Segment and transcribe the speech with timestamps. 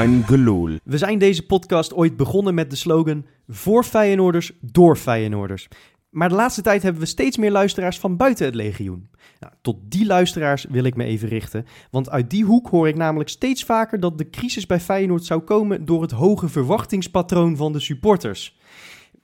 [0.00, 0.78] Gelul.
[0.84, 5.68] We zijn deze podcast ooit begonnen met de slogan voor Feyenoorders, door Feyenoorders.
[6.10, 9.10] Maar de laatste tijd hebben we steeds meer luisteraars van buiten het legioen.
[9.40, 12.96] Nou, tot die luisteraars wil ik me even richten, want uit die hoek hoor ik
[12.96, 17.72] namelijk steeds vaker dat de crisis bij Feyenoord zou komen door het hoge verwachtingspatroon van
[17.72, 18.58] de supporters.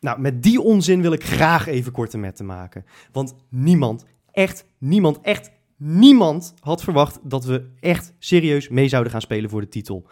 [0.00, 2.85] Nou, met die onzin wil ik graag even korte metten maken.
[3.13, 9.21] Want niemand, echt niemand, echt niemand had verwacht dat we echt serieus mee zouden gaan
[9.21, 10.07] spelen voor de titel.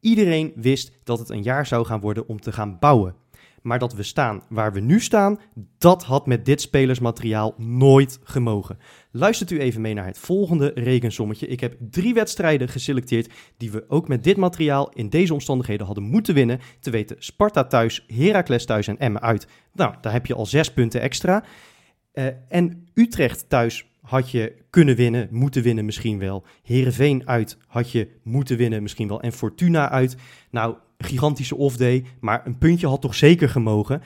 [0.00, 3.14] Iedereen wist dat het een jaar zou gaan worden om te gaan bouwen.
[3.62, 5.38] Maar dat we staan waar we nu staan,
[5.78, 8.78] dat had met dit spelersmateriaal nooit gemogen.
[9.10, 11.46] Luistert u even mee naar het volgende rekensommetje.
[11.46, 16.04] Ik heb drie wedstrijden geselecteerd die we ook met dit materiaal in deze omstandigheden hadden
[16.04, 16.60] moeten winnen.
[16.80, 19.46] Te weten Sparta thuis, Heracles thuis en Emmen uit.
[19.72, 21.44] Nou, daar heb je al zes punten extra.
[22.12, 26.44] Uh, en Utrecht thuis had je kunnen winnen, moeten winnen misschien wel.
[26.62, 29.20] Herenveen uit had je moeten winnen misschien wel.
[29.20, 30.16] En Fortuna uit.
[30.50, 34.02] Nou, gigantische off-day, maar een puntje had toch zeker gemogen.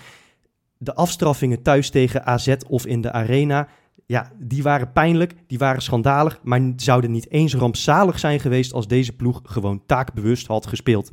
[0.79, 3.69] De afstraffingen thuis tegen AZ of in de Arena,
[4.07, 8.89] ja, die waren pijnlijk, die waren schandalig, maar zouden niet eens rampzalig zijn geweest als
[8.89, 11.11] deze ploeg gewoon taakbewust had gespeeld.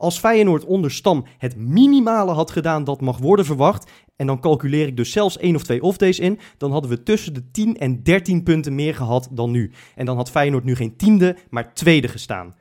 [0.00, 4.86] Als Feyenoord onder Stam het minimale had gedaan dat mag worden verwacht, en dan calculeer
[4.86, 8.02] ik dus zelfs één of twee off-days in, dan hadden we tussen de 10 en
[8.02, 9.72] 13 punten meer gehad dan nu.
[9.94, 12.54] En dan had Feyenoord nu geen tiende, maar tweede gestaan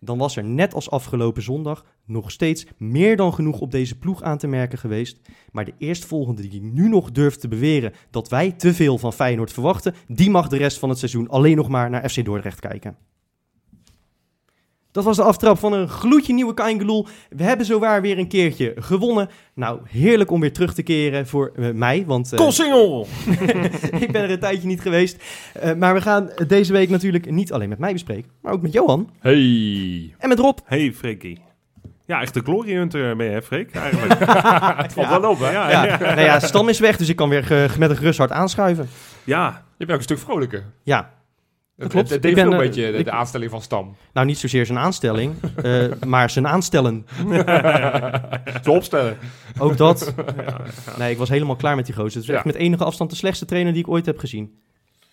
[0.00, 4.22] dan was er net als afgelopen zondag nog steeds meer dan genoeg op deze ploeg
[4.22, 5.20] aan te merken geweest.
[5.52, 9.52] Maar de eerstvolgende die nu nog durft te beweren dat wij te veel van Feyenoord
[9.52, 12.96] verwachten, die mag de rest van het seizoen alleen nog maar naar FC Dordrecht kijken.
[14.96, 17.06] Dat was de aftrap van een gloedje nieuwe Kaingeloel.
[17.28, 19.28] We hebben zowaar weer een keertje gewonnen.
[19.54, 22.04] Nou, heerlijk om weer terug te keren voor uh, mij.
[22.06, 23.06] Want, uh, Kossingel!
[24.04, 25.22] ik ben er een tijdje niet geweest.
[25.64, 28.72] Uh, maar we gaan deze week natuurlijk niet alleen met mij bespreken, maar ook met
[28.72, 29.10] Johan.
[29.18, 30.14] Hey!
[30.18, 30.58] En met Rob.
[30.64, 31.40] Hey, Freekie.
[32.06, 34.18] Ja, echt de glory hunter ben je, Freek, eigenlijk.
[34.84, 35.20] het valt ja.
[35.20, 35.50] wel op, hè?
[35.50, 35.84] Ja, ja.
[35.84, 35.98] ja.
[35.98, 38.88] nou ja, Stam is weg, dus ik kan weer met een gerust hart aanschuiven.
[39.24, 39.64] Ja.
[39.78, 40.64] Je bent ook een stuk vrolijker.
[40.82, 41.10] Ja,
[41.76, 42.10] dat klopt.
[42.10, 43.96] Het, het deed een beetje de, de, aanstelling van Stam.
[44.12, 47.06] Nou, niet zozeer zijn aanstelling, uh, maar zijn aanstellen.
[48.62, 49.18] Ze opstellen.
[49.58, 50.14] Ook dat.
[50.36, 50.60] Ja.
[50.98, 52.20] Nee, ik was helemaal klaar met die gozer.
[52.20, 54.58] Het is echt met enige afstand de slechtste trainer die ik ooit heb gezien.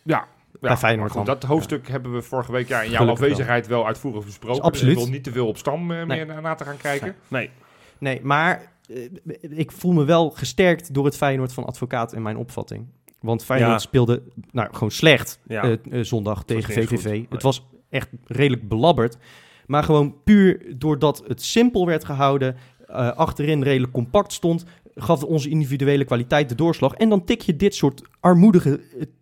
[0.04, 0.28] Ja.
[0.60, 3.68] Bij ja, Feyenoord goed, Dat hoofdstuk hebben we vorige week ja, in jouw Gelukkig afwezigheid
[3.68, 4.56] wel, wel uitvoerig besproken.
[4.56, 4.94] Dus absoluut.
[4.94, 6.26] Dus ik wil niet te veel op Stam uh, nee.
[6.26, 7.16] meer na te gaan kijken.
[7.28, 7.50] Nee.
[7.98, 9.10] Nee, maar uh,
[9.42, 12.88] ik voel me wel gesterkt door het Feyenoord van advocaat in mijn opvatting.
[13.24, 13.78] Want Feyenoord ja.
[13.78, 15.66] speelde nou, gewoon slecht ja.
[15.66, 17.06] uh, uh, zondag het tegen VVV.
[17.06, 17.26] Nee.
[17.30, 19.18] Het was echt redelijk belabberd.
[19.66, 22.56] Maar gewoon puur doordat het simpel werd gehouden,
[22.90, 26.94] uh, achterin redelijk compact stond, gaf onze individuele kwaliteit de doorslag.
[26.94, 28.80] En dan tik je dit soort armoedige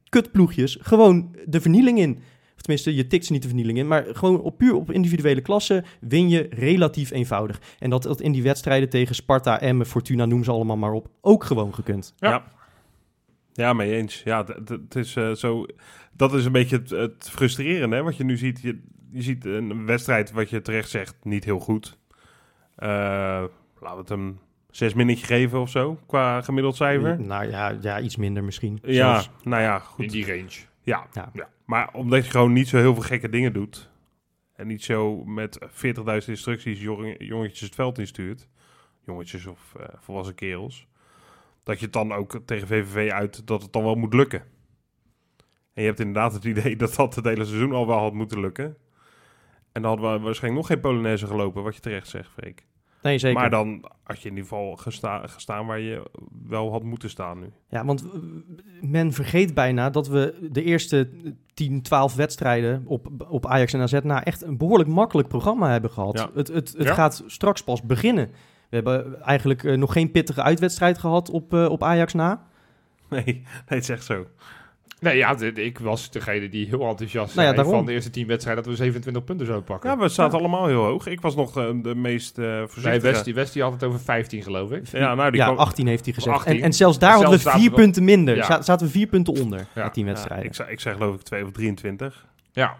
[0.10, 2.20] kutploegjes gewoon de vernieling in.
[2.56, 5.42] Of tenminste, je tikt ze niet de vernieling in, maar gewoon op, puur op individuele
[5.42, 7.62] klasse win je relatief eenvoudig.
[7.80, 11.10] En dat had in die wedstrijden tegen Sparta, Emmen, Fortuna, noem ze allemaal maar op,
[11.22, 12.14] ook gewoon gekund.
[12.18, 12.30] Ja.
[12.30, 12.60] ja.
[13.54, 14.22] Ja, mee eens.
[14.24, 15.66] Ja, het is uh, zo.
[16.12, 18.04] Dat is een beetje het, het frustrerende, hè?
[18.04, 18.62] Wat je nu ziet.
[18.62, 18.82] Je,
[19.12, 21.98] je ziet een wedstrijd, wat je terecht zegt, niet heel goed.
[22.78, 22.88] Uh,
[23.80, 24.40] laten we het hem
[24.70, 27.22] zes minnetje geven of zo, qua gemiddeld cijfer.
[27.22, 28.80] Nou ja, ja iets minder misschien.
[28.82, 29.30] Ja, zelfs.
[29.44, 30.06] nou ja, goed.
[30.06, 30.60] In die range.
[30.82, 31.30] Ja, ja.
[31.34, 31.50] ja.
[31.66, 33.90] Maar omdat je gewoon niet zo heel veel gekke dingen doet.
[34.56, 35.66] En niet zo met 40.000
[36.26, 38.48] instructies jong, jongetjes het veld instuurt.
[39.06, 40.88] Jongetjes of uh, volwassen kerels
[41.64, 44.40] dat je het dan ook tegen VVV uit dat het dan wel moet lukken.
[45.74, 48.40] En je hebt inderdaad het idee dat dat het hele seizoen al wel had moeten
[48.40, 48.78] lukken.
[49.72, 52.66] En dan hadden we waarschijnlijk nog geen Polonaise gelopen, wat je terecht zegt, Freek.
[53.02, 53.40] Nee, zeker.
[53.40, 56.04] Maar dan had je in ieder geval gesta gestaan waar je
[56.48, 57.52] wel had moeten staan nu.
[57.70, 58.06] Ja, want
[58.82, 61.10] men vergeet bijna dat we de eerste
[61.54, 65.92] 10, 12 wedstrijden op, op Ajax en AZ na echt een behoorlijk makkelijk programma hebben
[65.92, 66.18] gehad.
[66.18, 66.30] Ja.
[66.34, 66.94] Het, het, het ja.
[66.94, 68.32] gaat straks pas beginnen.
[68.72, 72.42] We hebben eigenlijk uh, nog geen pittige uitwedstrijd gehad op, uh, op Ajax na.
[73.10, 74.26] Nee, nee, het is echt zo.
[75.00, 78.64] Nee, ja, ik was degene die heel enthousiast nou ja, van de eerste tien wedstrijden
[78.64, 79.90] dat we 27 punten zouden pakken.
[79.90, 80.40] Ja, we zaten ja.
[80.40, 81.08] allemaal heel hoog.
[81.08, 82.90] Ik was nog uh, de meest uh, voorzichtige.
[82.90, 84.88] Nee, Westie, Westie had het over 15 geloof ik.
[84.88, 85.58] Ja, nou, die ja kwam...
[85.58, 86.46] 18 heeft hij gezegd.
[86.46, 87.76] En, en, zelfs daar hadden we vier we...
[87.76, 88.36] punten minder.
[88.36, 88.62] Ja.
[88.62, 89.90] Zaten we vier punten onder ja.
[89.90, 90.46] tien wedstrijden.
[90.46, 92.26] ik, zei, ik zei geloof ik 2 of 23.
[92.52, 92.76] Ja.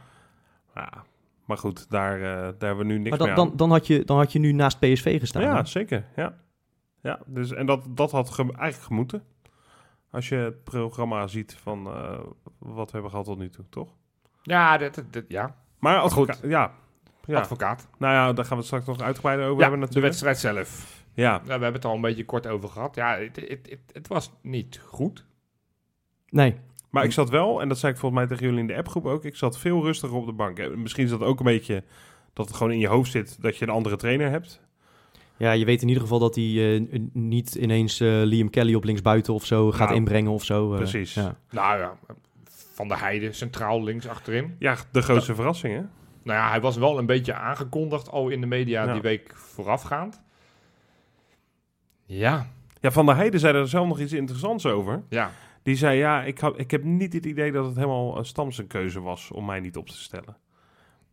[0.76, 1.04] Ja,
[1.46, 3.88] maar goed, daar, uh, daar hebben we nu niks maar dan, meer dan, dan, had
[3.88, 5.42] je, dan had je nu naast PSV gestaan.
[5.42, 5.66] Ja, hè?
[5.66, 6.06] zeker.
[6.16, 6.38] Ja.
[7.02, 9.24] Ja, dus, en dat, dat had ge eigenlijk gemoeten.
[10.12, 12.20] Als je het programma ziet van uh,
[12.58, 13.96] wat we hebben gehad tot nu toe, toch?
[14.42, 15.56] Ja, dat, dat, ja.
[15.80, 16.50] Maar advocaat, goed.
[16.50, 16.72] Ja,
[17.26, 17.40] ja.
[17.40, 17.88] Advocaat.
[17.98, 20.14] Nou ja, daar gaan we het straks nog uitgebreider over ja, hebben natuurlijk.
[20.14, 21.04] de wedstrijd zelf.
[21.14, 21.32] Ja.
[21.32, 21.44] ja.
[21.44, 22.96] We hebben het al een beetje kort over gehad.
[22.96, 25.26] Ja, het, het, het, het was niet goed.
[26.30, 26.60] Nee.
[26.92, 29.06] Maar ik zat wel, en dat zei ik volgens mij tegen jullie in de appgroep
[29.06, 30.76] ook, ik zat veel rustiger op de bank.
[30.76, 31.84] Misschien is dat ook een beetje
[32.34, 34.62] dat het gewoon in je hoofd zit dat je een andere trainer hebt.
[35.38, 38.84] Ja, je weet in ieder geval dat hij uh, niet ineens uh, Liam Kelly op
[38.84, 40.72] linksbuiten of zo gaat nou, inbrengen of zo.
[40.72, 41.14] Uh, precies.
[41.14, 41.36] Ja.
[41.50, 41.98] Nou ja,
[42.74, 44.56] Van der Heide centraal links achterin.
[44.60, 45.82] Ja, de grootste verrassing hè?
[46.24, 50.22] Nou ja, hij was wel een beetje aangekondigd al in de media die week voorafgaand.
[52.06, 52.48] Ja.
[52.80, 55.04] Ja, Van der Heide zei er zelf nog iets interessants over.
[55.10, 55.32] Ja.
[55.64, 59.02] Die zei, ja, ik, ik heb niet het idee dat het helemaal een Stamse keuze
[59.02, 60.38] was om mij niet op te stellen.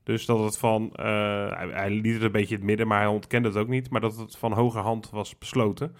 [0.02, 1.04] Dus dat het van, uh,
[1.52, 3.90] hij, hij, liet het een beetje in het midden, maar hij ontkende het ook niet.
[3.90, 5.96] Maar dat het van hoge hand was besloten.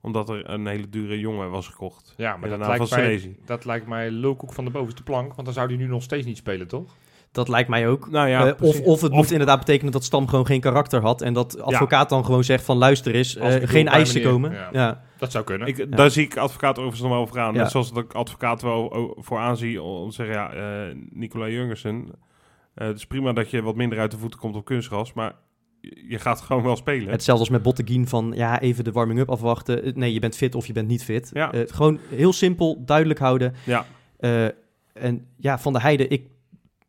[0.00, 2.14] Omdat er een hele dure jongen was gekocht.
[2.16, 5.34] Ja, maar dat lijkt, mij, dat lijkt mij lulkoek van de bovenste plank.
[5.34, 6.96] Want dan zou hij nu nog steeds niet spelen, toch?
[7.32, 8.10] Dat lijkt mij ook.
[8.10, 11.22] Nou ja, uh, of, of het moet inderdaad betekenen dat Stam gewoon geen karakter had.
[11.22, 14.52] En dat advocaat dan gewoon zegt van luister eens, uh, geen eisen komen.
[14.52, 14.68] Ja.
[14.72, 15.02] ja.
[15.18, 15.68] Dat zou kunnen.
[15.68, 17.54] Ik, Daar zie ik advocaat overigens nog wel over aan.
[17.54, 22.08] Net zoals dat ik advocaat wel voor aanzie om te zeggen, ja, uh, Nicola Jurgensen
[22.74, 25.34] uh, het is prima dat je wat minder uit de voeten komt op kunstgras, maar
[26.08, 27.08] je gaat gewoon wel spelen.
[27.08, 29.82] Hetzelfde als met Botteguin van ja, even de warming-up afwachten.
[29.82, 31.30] Eh, nee, je bent fit of je bent niet fit.
[31.32, 31.54] Ja.
[31.54, 33.54] Uh, gewoon heel simpel, duidelijk houden.
[33.64, 33.86] Ja.
[34.20, 34.44] Uh,
[34.92, 36.28] en ja, Van de Heide, ik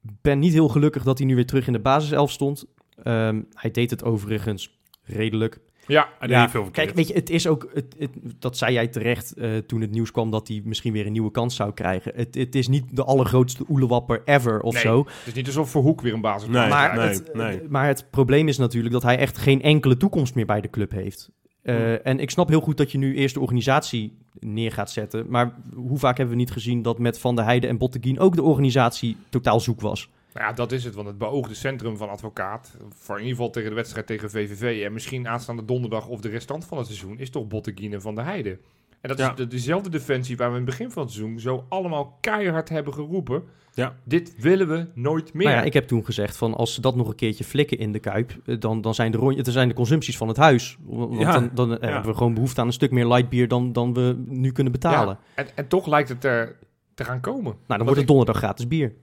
[0.01, 2.65] ben niet heel gelukkig dat hij nu weer terug in de basiself stond.
[3.03, 5.59] Um, hij deed het overigens redelijk.
[5.88, 9.33] Ja, ja veel kijk, weet je, het is ook, het, het, dat zei jij terecht
[9.38, 12.12] uh, toen het nieuws kwam dat hij misschien weer een nieuwe kans zou krijgen.
[12.15, 15.00] Het, het is niet de allergrootste oelewapper ever of nee, zo.
[15.00, 17.62] Het is niet alsof voor Hoek weer een basis nee, maar, nee, het, nee.
[17.69, 20.92] maar het probleem is natuurlijk dat hij echt geen enkele toekomst meer bij de club
[20.92, 21.31] heeft.
[21.63, 25.25] Uh, En ik snap heel goed dat je nu eerst de organisatie neer gaat zetten.
[25.29, 28.35] Maar hoe vaak hebben we niet gezien dat met Van der Heijden en Botteguin ook
[28.35, 30.09] de organisatie totaal zoek was?
[30.33, 30.95] Nou ja, dat is het.
[30.95, 34.83] Want het beoogde centrum van advocaat, voor in ieder geval tegen de wedstrijd tegen VVV
[34.85, 38.21] en misschien aanstaande donderdag of de restant van het seizoen, is toch Botteguin van de
[38.21, 38.57] Heide.
[39.01, 41.65] En dat is de, dezelfde defensie waar we in het begin van het seizoen zo
[41.69, 43.44] allemaal keihard hebben geroepen.
[43.74, 43.95] Ja.
[44.03, 45.48] Dit willen we nooit meer.
[45.48, 47.92] Nou ja, ik heb toen gezegd van als ze dat nog een keertje flikken in
[47.92, 50.77] de Kuip, eh, dan, dan zijn, de rondje, dan zijn de consumpties van het huis.
[50.81, 51.31] Want ja.
[51.31, 54.51] dan, dan hebben we gewoon behoefte aan een stuk meer lightbier dan, dan we nu
[54.51, 55.18] kunnen betalen.
[55.36, 56.57] En, en toch lijkt het er
[56.94, 57.51] te gaan komen.
[57.51, 58.94] Nou, dan wordt het donderdag gratis bier.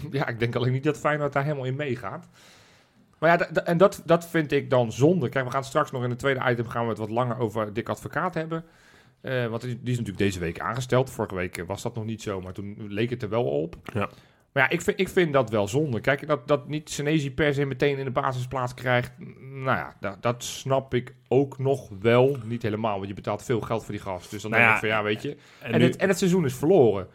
[0.10, 2.28] ja, ik denk alleen niet dat Feyenoord daar helemaal in meegaat.
[3.18, 5.28] Maar ja, en dat, dat vind ik dan zonde.
[5.28, 7.72] Kijk, we gaan straks nog in het tweede item gaan we het wat langer over
[7.72, 8.64] Dick Advocaat hebben.
[9.22, 11.10] Uh, want die is natuurlijk deze week aangesteld.
[11.10, 13.76] Vorige week was dat nog niet zo, maar toen leek het er wel op.
[13.94, 14.08] Ja.
[14.52, 16.00] Maar ja, ik vind, ik vind dat wel zonde.
[16.00, 19.12] Kijk, dat, dat niet Senezi per se meteen in de basisplaats krijgt.
[19.38, 22.36] Nou ja, dat, dat, snap ik ook nog wel.
[22.44, 24.30] Niet helemaal, want je betaalt veel geld voor die gast.
[24.30, 25.36] Dus dan nou denk ik van ja, weet je.
[25.58, 27.08] En, en, het, en het seizoen is verloren.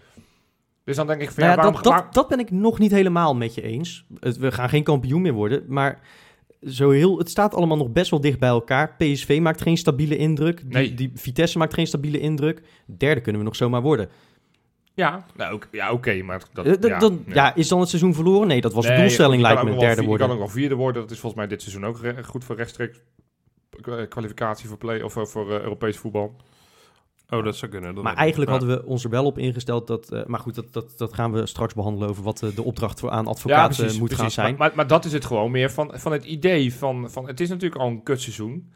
[0.83, 3.35] Dus dan denk ik van, nou ja, dat, dat, dat, ben ik nog niet helemaal
[3.35, 4.05] met je eens.
[4.19, 5.99] We gaan geen kampioen meer worden, maar
[6.65, 8.95] zo heel, het staat allemaal nog best wel dicht bij elkaar.
[8.97, 10.57] PSV maakt geen stabiele indruk.
[10.61, 10.93] Die, nee.
[10.93, 12.61] die Vitesse maakt geen stabiele indruk.
[12.85, 14.09] Derde kunnen we nog zomaar worden.
[14.93, 18.47] Ja, nou, ja oké, maar dat, uh, ja, dan, ja, is dan het seizoen verloren?
[18.47, 20.11] Nee, dat was de doelstelling, lijkt me, derde worden.
[20.11, 21.01] Je kan ook nog vierde worden.
[21.01, 22.99] Dat is volgens mij dit seizoen ook goed voor rechtstreeks
[24.09, 26.35] kwalificatie voor play of voor uh, Europees voetbal.
[27.29, 28.01] Oh, dat zou kunnen.
[28.01, 30.13] maar eigenlijk hadden we ons er wel op ingesteld dat...
[30.13, 32.99] Uh, maar goed, dat, dat, dat gaan we straks behandelen over wat uh, de opdracht
[32.99, 34.55] voor aan advocaten ja, moet gaan zijn.
[34.55, 37.27] Maar, maar, dat is het gewoon meer van, van het idee van, van...
[37.27, 38.71] Het is natuurlijk al een kutseizoen.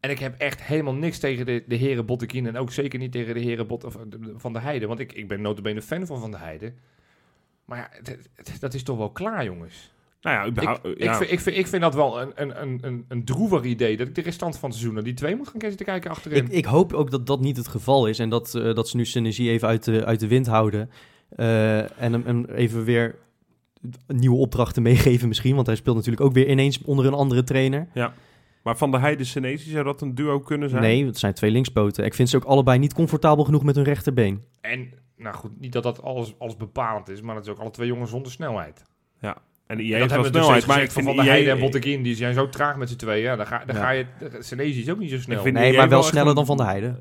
[0.00, 3.12] En ik heb echt helemaal niks tegen de, de heren Bottekin en ook zeker niet
[3.12, 3.96] tegen de heren Bot, of,
[4.36, 4.86] Van de Heide.
[4.86, 6.72] Want ik, ik ben notabene fan van Van de Heide.
[7.64, 8.14] Maar ja,
[8.60, 9.92] dat is toch wel klaar, jongens.
[10.26, 11.10] Nou ja, überhaupt, ik, ja.
[11.12, 14.08] Ik, vind, ik, vind, ik vind dat wel een, een, een, een droevig idee dat
[14.08, 16.44] ik de restant van het seizoen naar die twee moet gaan zitten kijken achterin.
[16.44, 18.96] Ik, ik, hoop ook dat dat niet het geval is en dat, uh, dat ze
[18.96, 20.90] nu synergie even uit de, uit de wind houden.
[21.36, 23.14] Uh, en hem even weer
[24.06, 27.88] nieuwe opdrachten meegeven misschien, want hij speelt natuurlijk ook weer ineens onder een andere trainer.
[27.94, 28.14] Ja.
[28.62, 30.82] Maar van de Heide Senesi zou dat een duo kunnen zijn?
[30.82, 32.04] Nee, het zijn twee linkspoten.
[32.04, 34.44] Ik vind ze ook allebei niet comfortabel genoeg met hun rechterbeen.
[34.60, 37.70] En, nou goed, niet dat dat alles, alles bepalend is, maar het is ook alle
[37.70, 38.84] twee jongens zonder snelheid.
[39.20, 40.66] Ja, en IE heeft wel dus snelheid.
[40.66, 43.22] Maar van Van de Heide en Bottekin, die zijn zo traag met z'n tweeën.
[43.22, 44.06] Ja, dan ga, dan ga je...
[44.38, 45.44] Senesi is ook niet zo snel.
[45.44, 46.94] Nee, maar wel sneller dan Van de Heide.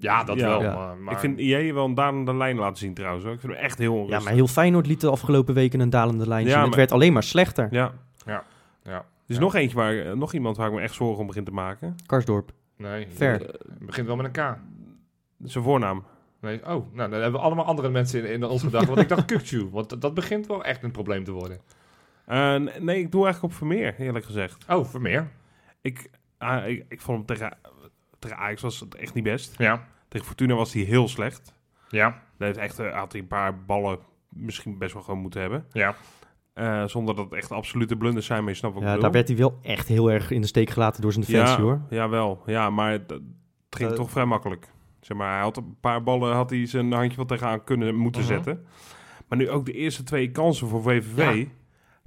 [0.00, 0.60] Ja, dat wel.
[0.96, 3.24] Maar, Ik vind IE wel een dalende lijn laten zien trouwens.
[3.24, 4.18] Ik vind hem echt heel onrustig.
[4.18, 6.60] Ja, maar heel Feyenoord liet de afgelopen weken een dalende lijn zien.
[6.60, 7.68] Het werd alleen maar slechter.
[7.70, 7.92] Ja.
[8.26, 8.44] Ja.
[8.84, 8.96] ja.
[8.96, 11.44] Er is nog eentje waar, eh, nog iemand waar ik me echt zorgen om begin
[11.44, 11.96] te maken.
[12.06, 12.52] Karsdorp.
[12.76, 13.06] Nee.
[13.14, 13.32] Ver.
[13.32, 14.58] Het begint wel met een K.
[15.44, 16.04] Zijn voornaam.
[16.40, 18.86] Nee, oh, nou, dan hebben we allemaal andere mensen in, in ons gedacht.
[18.86, 21.60] want ik dacht Kukchu, want dat begint wel echt een probleem te worden.
[22.30, 24.64] Uh, nee, ik doe eigenlijk op Vermeer, eerlijk gezegd.
[24.68, 25.30] Oh, Vermeer.
[25.80, 27.58] Ik, uh, ik, ik, vond hem tegen,
[28.18, 29.58] tegen Ajax was het echt niet best.
[29.58, 29.86] Ja.
[30.08, 31.54] Tegen Fortuna was hij heel slecht.
[31.88, 32.22] Ja.
[32.38, 35.66] Hij heeft echt, uh, had hij een paar ballen misschien best wel gewoon moeten hebben.
[35.72, 35.94] Ja.
[36.54, 39.28] Uh, zonder dat het echt absolute blunders zijn, maar je snapt wat Ja, daar werd
[39.28, 41.80] hij wel echt heel erg in de steek gelaten door zijn defensie, ja, hoor.
[41.90, 42.42] Ja, wel.
[42.46, 43.22] Ja, maar het, het
[43.70, 44.68] ging toch vrij makkelijk.
[45.00, 48.22] Zeg maar, hij had een paar ballen, had hij zijn handje wel tegenaan kunnen moeten
[48.22, 48.30] -huh.
[48.30, 48.66] zetten.
[49.28, 51.36] Maar nu ook de eerste twee kansen voor VVV...
[51.36, 51.58] Ja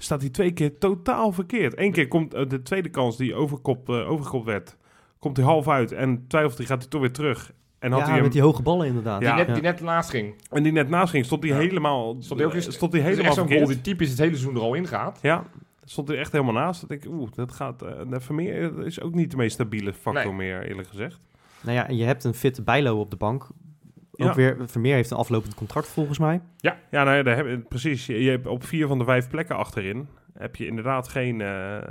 [0.04, 1.80] staat hij twee keer totaal verkeerd.
[1.80, 4.78] Eén keer komt eh, de tweede kans die overkop, eh, overgekopt werd,
[5.20, 7.54] komt hij half uit en twijfelt hij, gaat hij toch weer terug.
[7.80, 9.22] En, had ja, hij hem, met die hoge ballen inderdaad.
[9.22, 9.36] Ja.
[9.36, 10.36] Die, net, die net naast ging.
[10.50, 11.58] en die net naast ging, stond hij Ja.
[11.58, 14.56] helemaal, Stond hij ook eens- stond hij helemaal echt zo'n die typisch het hele seizoen
[14.56, 15.20] er al in gaat.
[15.22, 15.44] Ja,
[15.84, 16.82] stond hij echt helemaal naast.
[16.82, 20.26] Dat ik, oeh, dat gaat, eh, de Vermeer is ook niet de meest stabiele factor
[20.26, 20.34] Nee.
[20.34, 21.20] meer, eerlijk gezegd.
[21.64, 23.48] Nou ja, en je hebt een fitte Bijlo op de bank.
[24.16, 24.34] Ook Ja.
[24.34, 26.42] weer, Vermeer heeft een aflopend contract volgens mij.
[26.58, 28.06] Ja, nou ja, daar heb, precies.
[28.06, 31.42] Je, hebt op vier van de vijf plekken achterin heb je inderdaad geen...
[31.42, 31.48] eh,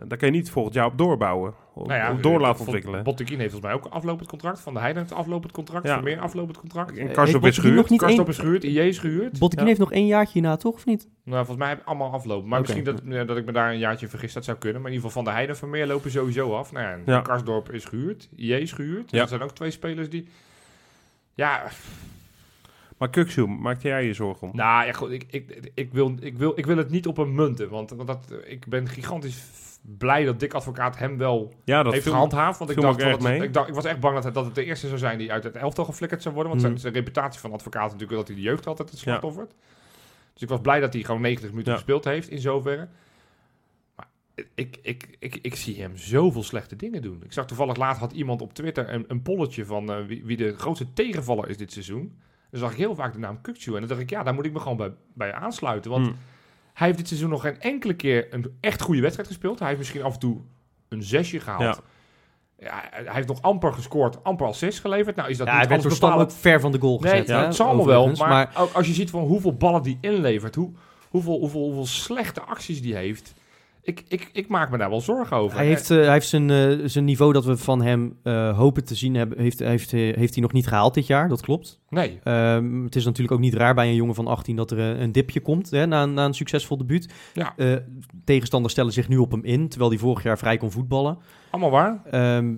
[0.07, 1.55] daar kan je niet volgend jaar op doorbouwen.
[1.75, 3.03] Op, Nou ja, door eh, laten ontwikkelen.
[3.03, 4.61] Botteguin heeft volgens mij ook een aflopend contract.
[4.61, 5.87] Van de Heijden heeft een aflopend contract.
[5.87, 5.95] Ja.
[5.95, 6.97] Vermeer aflopend contract.
[6.97, 8.03] En Karsdorp is gehuurd.
[8.03, 8.27] één...
[8.27, 8.65] is gehuurd.
[8.65, 9.39] IJ is gehuurd.
[9.39, 9.75] Botteguin Ja.
[9.75, 10.75] heeft nog één jaartje hierna, toch?
[10.75, 11.09] Of niet?
[11.25, 12.49] Nou, volgens mij heb ik allemaal aflopen.
[12.49, 14.33] Maar misschien dat, dat ik me daar een jaartje vergis.
[14.33, 14.81] Dat zou kunnen.
[14.83, 16.73] Maar in ieder geval Van de Heijden en Vermeer lopen sowieso af.
[16.73, 17.21] Nou ja, en Ja.
[17.21, 18.29] Karsdorp is gehuurd.
[18.37, 19.11] IJ is gehuurd.
[19.11, 19.23] Ja.
[19.23, 20.29] Er zijn ook twee spelers die...
[21.35, 21.63] Ja,
[22.99, 24.57] Maar Kuksu, maakte jij je zorgen om?
[24.57, 25.11] nou ja, goed.
[25.11, 27.69] Ik, ik, ik, wil, ik, wil, ik wil het niet op een munten.
[27.69, 29.45] Want, dat, ik ben gigantisch
[29.99, 32.59] blij dat Dick Advocaat hem wel ja, dat heeft gehandhaafd.
[32.59, 34.55] Want ik dacht, dat het- ik, dacht, ik was echt bang dat het, dat het
[34.55, 36.53] de eerste zou zijn die uit het elftal geflikkerd zou worden.
[36.53, 36.77] Want Mhm.
[36.77, 39.55] zijn, reputatie van advocaat natuurlijk dat hij de jeugd altijd het slachtoffert.
[40.33, 41.79] Dus ik was blij dat hij gewoon 90 minuten Ja.
[41.79, 42.89] gespeeld heeft in zoverre.
[44.55, 47.21] Ik, ik, ik, ik zie hem zoveel slechte dingen doen.
[47.25, 50.37] Ik zag toevallig laatst had iemand op Twitter een, een polletje van eh, wie, wie
[50.37, 52.19] de grootste tegenvaller is dit seizoen.
[52.51, 53.73] Dan zag ik heel vaak de naam Kukcu.
[53.73, 55.91] En dan dacht ik, ja, daar moet ik me gewoon bij, bij aansluiten.
[55.91, 56.13] Want Hm.
[56.73, 59.59] hij heeft dit seizoen nog geen enkele keer een echt goede wedstrijd gespeeld.
[59.59, 60.41] Hij heeft misschien af en toe
[60.89, 61.61] een zesje gehaald.
[61.61, 61.79] Ja.
[62.59, 65.17] Ja, hij heeft nog amper gescoord, amper assist geleverd.
[65.17, 67.27] Nou is dat Ja, niet hij werd ook ver van de goal Nee, gezet.
[67.29, 68.13] ja, hè, dat zal allemaal wel.
[68.13, 70.71] Maar, ook als je ziet van hoeveel ballen die inlevert, hoe,
[71.09, 73.35] hoeveel, hoeveel, hoeveel slechte acties die heeft.
[73.85, 75.57] Ik, ik, ik maak me daar wel zorgen over.
[75.57, 78.85] Hij heeft, eh, hij heeft zijn, eh, zijn niveau dat we van hem eh, hopen
[78.85, 81.29] te zien hebben, heeft, heeft, heeft hij nog niet gehaald dit jaar.
[81.29, 81.81] Dat klopt.
[81.89, 84.79] Nee, Ehm, het is natuurlijk ook niet raar bij een jongen van 18 dat er
[84.79, 87.13] een dipje komt hè, na, na een succesvol debuut.
[87.33, 87.55] Ja.
[88.25, 91.19] Tegenstanders stellen zich nu op hem in, terwijl hij vorig jaar vrij kon voetballen.
[91.51, 92.01] allemaal waar.
[92.11, 92.51] Ehm,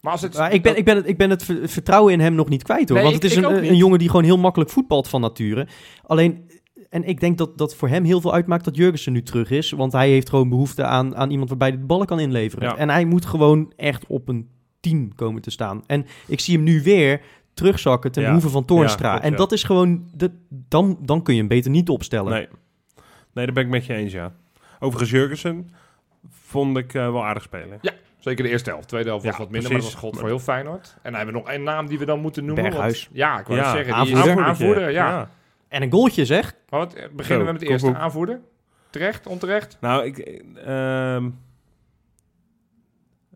[0.00, 0.36] Maar als het...
[0.38, 2.62] maar ik ben, ik ben, het, ik ben het ver- vertrouwen in hem nog niet
[2.62, 2.98] kwijt hoor.
[2.98, 5.66] Nee, want het is een jongen die gewoon heel makkelijk voetbalt van nature.
[6.02, 6.50] Alleen,
[6.90, 9.70] en ik denk dat dat voor hem heel veel uitmaakt dat Jurgensen nu terug is.
[9.70, 12.68] Want hij heeft gewoon behoefte aan, aan iemand waarbij hij de ballen kan inleveren.
[12.68, 12.76] Ja.
[12.76, 14.48] En hij moet gewoon echt op een
[14.80, 15.82] 10 komen te staan.
[15.86, 17.20] En ik zie hem nu weer
[17.54, 18.28] terugzakken ten Ja.
[18.28, 19.14] behoeve van Toornstra.
[19.14, 19.36] Ja, en ja.
[19.36, 22.32] dat is gewoon, dat, dan, dan kun je hem beter niet opstellen.
[22.32, 22.48] Nee.
[23.34, 24.32] nee, daar ben ik met je eens, ja.
[24.78, 25.70] Overigens, Jurgensen
[26.28, 27.80] vond ik eh, wel aardig spelen.
[28.18, 28.88] Zeker de eerste helft.
[28.88, 30.02] Tweede helft was Ja, wat minder, maar dat precies.
[30.02, 30.94] was God voor heel Feyenoord.
[30.94, 32.62] En dan hebben we nog één naam die we dan moeten noemen.
[32.64, 33.08] want- Berghuis.
[33.12, 34.04] ja, ik wou Ja, zeggen.
[34.04, 34.44] Die aanvoerder.
[34.44, 35.30] aanvoerder, ja.
[35.70, 36.54] En een goaltje zeg.
[36.68, 38.40] Wat, eh, beginnen Zo, we met de koek, eerste aanvoerder.
[38.90, 39.76] Terecht, onterecht?
[39.80, 40.18] Nou, ik...
[40.18, 41.30] ehm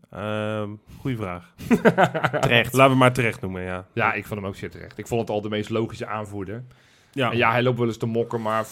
[0.09, 1.53] ehm goeie vraag.
[2.41, 2.73] Terecht.
[2.73, 3.87] Laten we maar terecht noemen, ja.
[3.93, 4.97] Ja, ik vond hem ook zeer terecht.
[4.97, 6.63] Ik vond het al de meest logische aanvoerder.
[7.11, 8.65] Ja, En ja, hij loopt wel eens te mokken, maar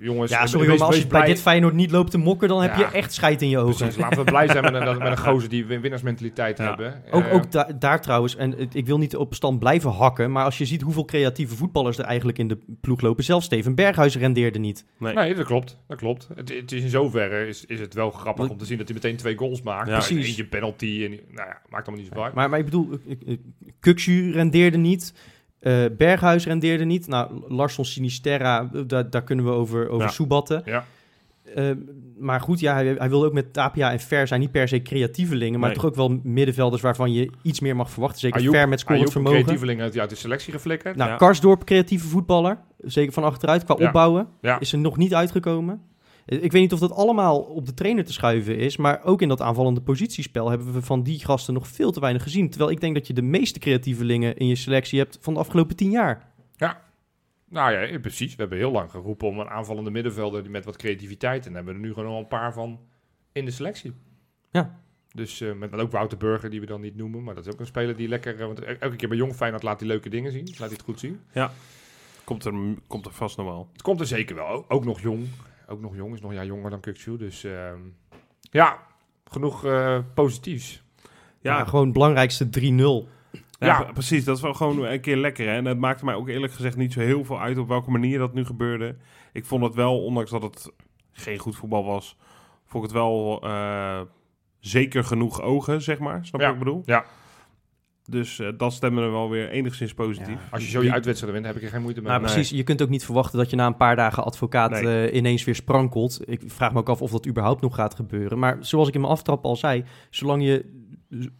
[0.00, 0.30] jongens...
[0.30, 2.62] Ja, sorry, wees- maar als je bij blij- dit Feyenoord niet loopt te mokken, dan
[2.62, 2.78] heb Ja.
[2.78, 3.76] je echt scheid in je ogen.
[3.76, 6.64] Precies, laten we blij zijn met een, met een gozer die win- winnaarsmentaliteit Ja.
[6.64, 7.02] hebben.
[7.10, 10.44] Ook, Eh, ook da- daar trouwens, en ik wil niet op stand blijven hakken, maar
[10.44, 14.16] als je ziet hoeveel creatieve voetballers er eigenlijk in de ploeg lopen, zelfs Steven Berghuis
[14.16, 14.84] rendeerde niet.
[14.98, 15.14] nee.
[15.14, 15.78] Nee, dat klopt.
[15.88, 16.28] Dat klopt.
[16.34, 18.96] Het, het is in zoverre is, is het wel grappig om te zien dat hij
[18.96, 19.88] meteen twee goals maakt.
[19.88, 19.94] Ja.
[19.98, 20.26] Precies.
[20.26, 21.00] Eentje penalty.
[21.04, 22.34] En, nou ja, maakt allemaal niet zo uit.
[22.34, 23.36] Maar, maar ik bedoel, eh, eh,
[23.80, 25.14] Kuksu rendeerde niet,
[25.60, 27.06] eh, Berghuis rendeerde niet.
[27.06, 30.12] Nou, Larsson Sinisterra, eh, daar, kunnen we over, over Ja.
[30.12, 30.62] soebatten.
[30.64, 30.84] Ja.
[31.54, 31.70] Eh,
[32.18, 34.82] maar goed, ja, hij, hij wilde ook met Tapia en Ver zijn niet per se
[34.82, 35.78] creatievelingen, maar Nee.
[35.78, 38.20] toch ook wel middenvelders waarvan je iets meer mag verwachten.
[38.20, 39.38] Zeker Ayoub- Ver met scorend vermogen.
[39.38, 40.96] creatieveling uit, uit de selectie geflikkerd.
[40.96, 41.16] Nou, Ja.
[41.16, 42.58] Karsdorp, creatieve voetballer.
[42.78, 43.64] Zeker van achteruit.
[43.64, 43.86] Qua Ja.
[43.86, 44.60] opbouwen Ja.
[44.60, 45.82] is er nog niet uitgekomen.
[46.30, 48.76] Ik weet niet of dat allemaal op de trainer te schuiven is.
[48.76, 52.22] Maar ook in dat aanvallende positiespel hebben we van die gasten nog veel te weinig
[52.22, 52.50] gezien.
[52.50, 55.76] Terwijl ik denk dat je de meeste creatievelingen in je selectie hebt van de afgelopen
[55.76, 56.32] tien jaar.
[57.48, 58.34] Nou ja, precies.
[58.34, 61.46] We hebben heel lang geroepen om een aanvallende middenvelder die met wat creativiteit.
[61.46, 62.80] En daar hebben we er nu gewoon al een paar van
[63.32, 63.92] in de selectie.
[64.50, 64.80] Ja.
[65.14, 67.22] Dus eh, met, met ook Wouter Burger, die we dan niet noemen.
[67.22, 68.40] Maar dat is ook een speler die lekker...
[68.40, 70.46] eh, want elke keer bij Jong Feyenoord laat hij leuke dingen zien.
[70.46, 71.20] Laat hij het goed zien.
[72.24, 72.54] Komt, er,
[72.86, 73.68] komt er vast nog wel.
[73.72, 74.64] Het komt er zeker wel.
[74.68, 75.26] Ook nog jong.
[75.70, 76.14] Ook nog jong.
[76.14, 77.16] Is nog een jaar jonger dan Kukçu.
[77.18, 77.78] Dus ehm,
[78.40, 78.78] ja,
[79.24, 80.82] genoeg eh, positiefs.
[81.40, 83.08] Ja, Ja, gewoon het belangrijkste 3-0.
[83.58, 83.82] Ja, Ja.
[83.82, 84.24] pre- precies.
[84.24, 85.46] Dat is wel gewoon een keer lekker.
[85.46, 85.52] Hè?
[85.56, 88.18] En het maakte mij ook eerlijk gezegd niet zo heel veel uit op welke manier
[88.18, 88.96] dat nu gebeurde.
[89.32, 90.72] Ik vond het wel, ondanks dat het
[91.12, 92.16] geen goed voetbal was,
[92.66, 94.00] vond ik het wel eh,
[94.58, 96.26] zeker genoeg ogen, zeg maar.
[96.26, 96.52] Snap je Ja.
[96.52, 96.82] wat ik bedoel?
[96.86, 97.04] Ja.
[98.10, 100.28] Dus eh, dat stemde er wel weer enigszins positief.
[100.34, 100.48] Ja.
[100.50, 102.10] Als je zo je uitwedstrijden wint, heb ik er geen moeite mee.
[102.10, 102.32] Nou, Nee.
[102.32, 102.56] precies.
[102.58, 105.08] Je kunt ook niet verwachten dat je na een paar dagen advocaat Nee.
[105.08, 106.20] eh, ineens weer sprankelt.
[106.24, 108.38] Ik vraag me ook af of dat überhaupt nog gaat gebeuren.
[108.38, 110.78] Maar zoals ik in mijn aftrap al zei, zolang je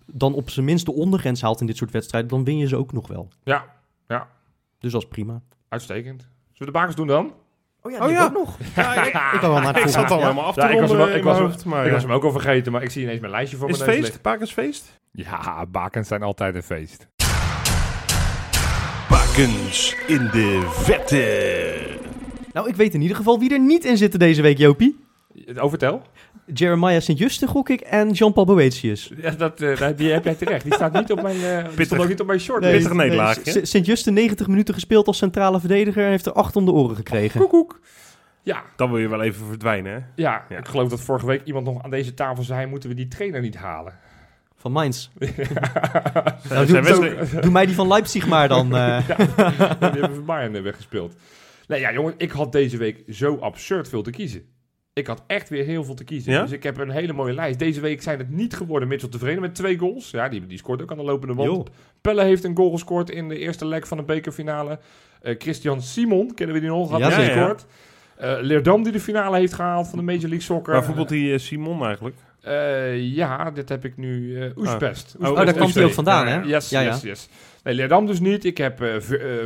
[0.06, 2.76] dan op zijn minst de ondergrens haalt in dit soort wedstrijden, dan win je ze
[2.76, 3.28] ook nog wel.
[3.44, 3.64] Ja,
[4.08, 4.28] ja.
[4.78, 5.42] Dus dat is prima.
[5.68, 6.20] Uitstekend.
[6.22, 7.32] Zullen we de bakens doen dan?
[7.82, 8.24] Oh ja, Oh die ja.
[8.24, 8.56] ook nog.
[8.76, 10.22] Ja, ik, Ik wel naar ik de zat al ja.
[10.22, 11.92] helemaal af te Ja, ik was hem- ik was hem- hoofd, maar ik ja.
[11.92, 13.96] was hem ook al vergeten, maar ik zie ineens mijn lijstje voor Is het neus
[13.98, 14.22] feest?
[14.22, 14.82] Bakens feest?
[14.82, 15.00] liggen.
[15.12, 17.09] Ja, bakens zijn altijd een feest.
[19.09, 21.99] Bakens in de vette.
[22.52, 25.05] Nou, ik weet in ieder geval wie er niet in zitten deze week, Jopie.
[25.57, 26.02] Overtel.
[26.55, 29.12] Jeremiah Sint-Juste, gok ik, en Jean-Paul Boetius.
[29.17, 30.64] Ja, dat, eh, dat- die heb jij terecht.
[30.64, 32.61] Die staat niet op mijn, eh die stond ook niet op mijn short.
[32.61, 33.64] Nee.
[33.67, 37.40] Sint-Juste 90 minuten gespeeld als centrale verdediger en heeft er acht om de oren gekregen.
[37.40, 37.81] Koekoek.
[38.43, 39.99] Ja, Dan wil je wel even verdwijnen, hè?
[40.23, 40.57] ja, Ja.
[40.59, 42.67] ik geloof dat vorige week iemand nog aan deze tafel zei...
[42.67, 43.99] moeten we die trainer niet halen?
[44.61, 45.09] Van Mainz.
[45.19, 48.67] Nou, Zijn doe, wedstrijd- doe, doe mij die van Leipzig maar dan.
[48.76, 49.09] eh.
[49.09, 49.17] Ja,
[49.90, 51.14] die hebben van Bayern weggespeeld.
[51.67, 54.43] Nee, ja, jongen, ik had deze week zo absurd veel te kiezen.
[54.93, 56.33] Ik had echt weer heel veel te kiezen.
[56.33, 56.43] Ja?
[56.43, 57.59] Dus ik heb een hele mooie lijst.
[57.59, 60.11] Deze week zijn het niet geworden Mitchell tevreden met twee goals.
[60.11, 61.71] Ja, die, die scoort ook aan de lopende wand.
[62.00, 64.79] Pelle heeft een goal gescoord in de eerste leg van de bekerfinale.
[65.23, 66.90] Eh, Christian Simon, kennen we die nog?
[66.90, 67.67] Had Ja, gescoord.
[68.17, 70.73] Eh, Leerdam die de finale heeft gehaald van de Major League Soccer.
[70.73, 72.17] Waar voetbalt die Simon eigenlijk?
[72.42, 74.40] Eh, ja, dit heb ik nu.
[74.42, 75.16] eh Oespest.
[75.20, 76.40] Oh, daar kwam hij ook vandaan, hè?
[76.40, 76.99] Yes, Ja, ja.
[77.02, 77.28] yes.
[77.62, 78.44] Nee, Leerdam dus niet.
[78.44, 78.97] Ik heb eh,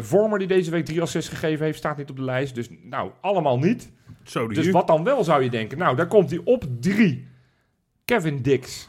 [0.00, 2.54] Vormer die deze week drie assists gegeven heeft, staat niet op de lijst.
[2.54, 3.92] Dus nou, allemaal niet.
[4.24, 5.78] Zo, Dus wat dan wel zou je denken?
[5.78, 7.26] Nou, daar komt hij op drie.
[8.04, 8.88] Kevin Dix.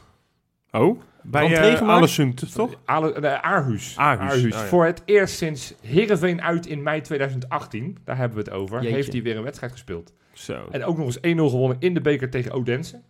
[0.70, 1.88] Oh, bij uh?
[1.88, 2.74] Allesund, toch?
[2.84, 3.94] Ale, Aarhus.
[3.96, 4.58] Aarhus, oh ja.
[4.58, 8.94] Voor het eerst sinds Heerenveen uit in mei 2018, daar hebben we het over, Jeetje.
[8.94, 10.12] heeft hij weer een wedstrijd gespeeld.
[10.32, 10.66] Zo.
[10.70, 11.20] En ook nog eens 1-0
[11.50, 13.00] gewonnen in de beker tegen Odense.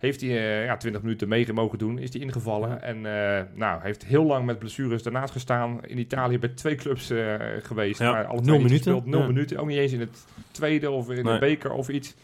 [0.00, 2.82] Heeft hij eh, ja, 20 minuten mee mogen doen, is hij ingevallen.
[2.82, 5.80] En eh, nou, heeft heel lang met blessures daarnaast gestaan.
[5.86, 7.98] In Italië bij twee clubs eh, geweest.
[7.98, 8.74] Ja, maar alle nul minuten.
[8.76, 9.06] gespeeld.
[9.06, 9.26] Nul Ja.
[9.26, 11.32] minuten, ook niet eens in het tweede of in Nee.
[11.34, 12.14] de beker of iets.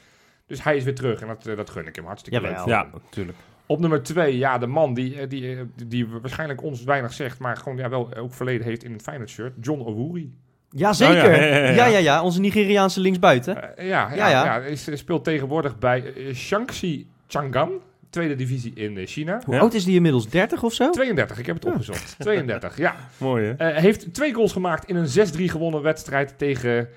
[0.46, 2.62] Dus hij is weer terug en dat, dat gun ik hem hartstikke leuk.
[2.66, 3.38] Ja, natuurlijk.
[3.66, 5.56] Op nummer twee, ja, de man die, die,
[5.86, 9.30] die waarschijnlijk ons weinig zegt, maar gewoon ja, wel ook verleden heeft in het Feyenoord
[9.30, 9.52] shirt.
[9.60, 10.34] John Owuri.
[10.70, 11.30] Jazeker.
[11.30, 11.70] Oh, ja, ja, ja, ja.
[11.74, 12.22] ja, ja, ja.
[12.22, 13.54] Onze Nigeriaanse linksbuiten.
[13.54, 14.44] Ja, ja, Ja, ja.
[14.44, 14.60] ja.
[14.60, 17.70] hij is- speelt tegenwoordig bij eh, Shaanxi Chang'an,
[18.10, 19.40] tweede divisie in eh, China.
[19.44, 19.60] Hoe Ja.
[19.60, 20.28] oud is die inmiddels?
[20.28, 20.90] 30 of zo?
[20.90, 22.16] 32, ik heb het opgezocht.
[22.18, 22.94] 32, ja.
[23.18, 23.52] Mooi, hè?
[23.70, 26.88] Eh, heeft twee goals gemaakt in een 6-3 gewonnen wedstrijd tegen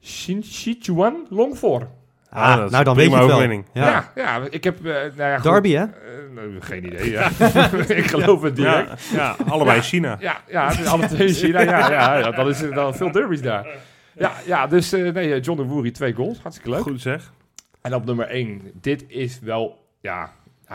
[0.00, 1.88] Sichuan Longfor.
[2.30, 3.40] Ah, dat is nou, dan weet je het wel.
[3.42, 3.62] Ja.
[3.72, 4.10] Ja.
[4.14, 4.86] ja, ik heb...
[4.86, 5.50] eh, nou ja, goed.
[5.52, 5.84] Derby, hè?
[6.34, 7.30] Nou, geen idee, ja.
[8.02, 9.08] ik geloof het direct.
[9.12, 10.16] Ja, ja, allebei China.
[10.20, 11.60] Ja, ja, het is alle twee in China.
[11.60, 13.66] Ja, ja, ja, dan is er dan veel derbies daar.
[14.14, 16.38] Ja, ja dus eh, nee, John de Woerie, twee goals.
[16.38, 16.80] Hartstikke leuk.
[16.82, 17.32] Goed zeg.
[17.82, 20.32] En op nummer 1, dit is wel, ja,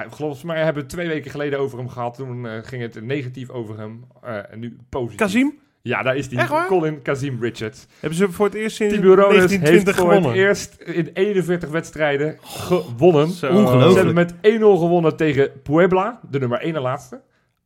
[0.09, 2.15] volgens mij hebben we twee weken geleden over hem gehad.
[2.15, 5.17] Toen eh, ging het negatief over hem eh, en nu positief.
[5.17, 6.39] Kazim, Ja, daar is die.
[6.67, 7.87] Colin Kazim Richards.
[7.99, 10.29] hebben ze voor het eerst sinds Tiburones heeft 1920 voor gewonnen.
[10.31, 13.27] het eerst in 41 wedstrijden gewonnen.
[13.27, 13.47] Zo.
[13.47, 13.89] Ongelooflijk.
[13.91, 17.21] Ze hebben met 1-0 gewonnen tegen Puebla, de nummer 1 en laatste.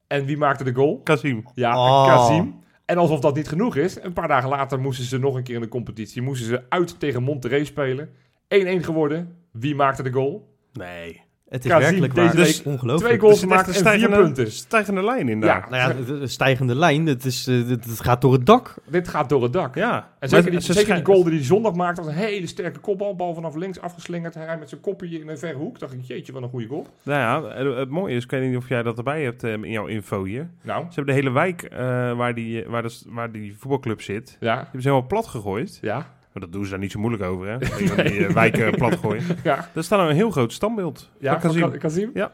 [0.07, 1.01] En wie maakte de goal?
[1.03, 1.43] Kazim.
[1.55, 2.07] Ja, Oh.
[2.07, 2.59] Kazim.
[2.85, 5.55] En alsof dat niet genoeg is, een paar dagen later moesten ze nog een keer
[5.55, 6.21] in de competitie.
[6.21, 8.09] Moesten ze uit tegen Monterrey spelen.
[8.53, 9.35] 1-1 geworden.
[9.51, 10.49] Wie maakte de goal?
[10.73, 11.21] Nee.
[11.51, 12.35] Het is Kazim werkelijk deze waar.
[12.35, 13.05] week Dus ongelooflijk.
[13.09, 14.51] Twee goals gemaakt en vier stijgende, punten.
[14.51, 15.57] stijgende lijn in daar.
[15.57, 18.45] Ja, Nou ja, de, de stijgende lijn, het, is, eh, het, het gaat door het
[18.45, 18.75] dak.
[18.89, 19.75] dit gaat door het dak.
[19.75, 20.09] Ja.
[20.19, 22.47] En zeker, Maar die, ze zeker die goal die hij zondag maakte, was een hele
[22.47, 23.15] sterke kopbal.
[23.15, 24.33] Bal vanaf links afgeslingerd.
[24.33, 25.79] Hij met zijn kopje in een verre hoek.
[25.79, 26.87] Dacht ik, jeetje, wat een goede goal.
[27.03, 29.51] Nou ja, het, het mooie is, ik weet niet of jij dat erbij hebt eh,
[29.53, 30.49] in jouw info hier.
[30.61, 31.77] Nou, Ze hebben de hele wijk eh,
[32.17, 35.77] waar, die, waar, de, waar die voetbalclub zit, die ja, hebben ze helemaal plat gegooid.
[35.81, 37.57] ja, Maar dat doen ze daar niet zo moeilijk over, hè?
[37.77, 37.93] Die
[38.25, 39.23] eh, wijken plat gooien.
[39.43, 39.69] ja.
[39.73, 41.71] Daar staat een heel groot standbeeld Ja, van Kazim.
[41.71, 42.11] Ka- Kazim?
[42.13, 42.31] Ja.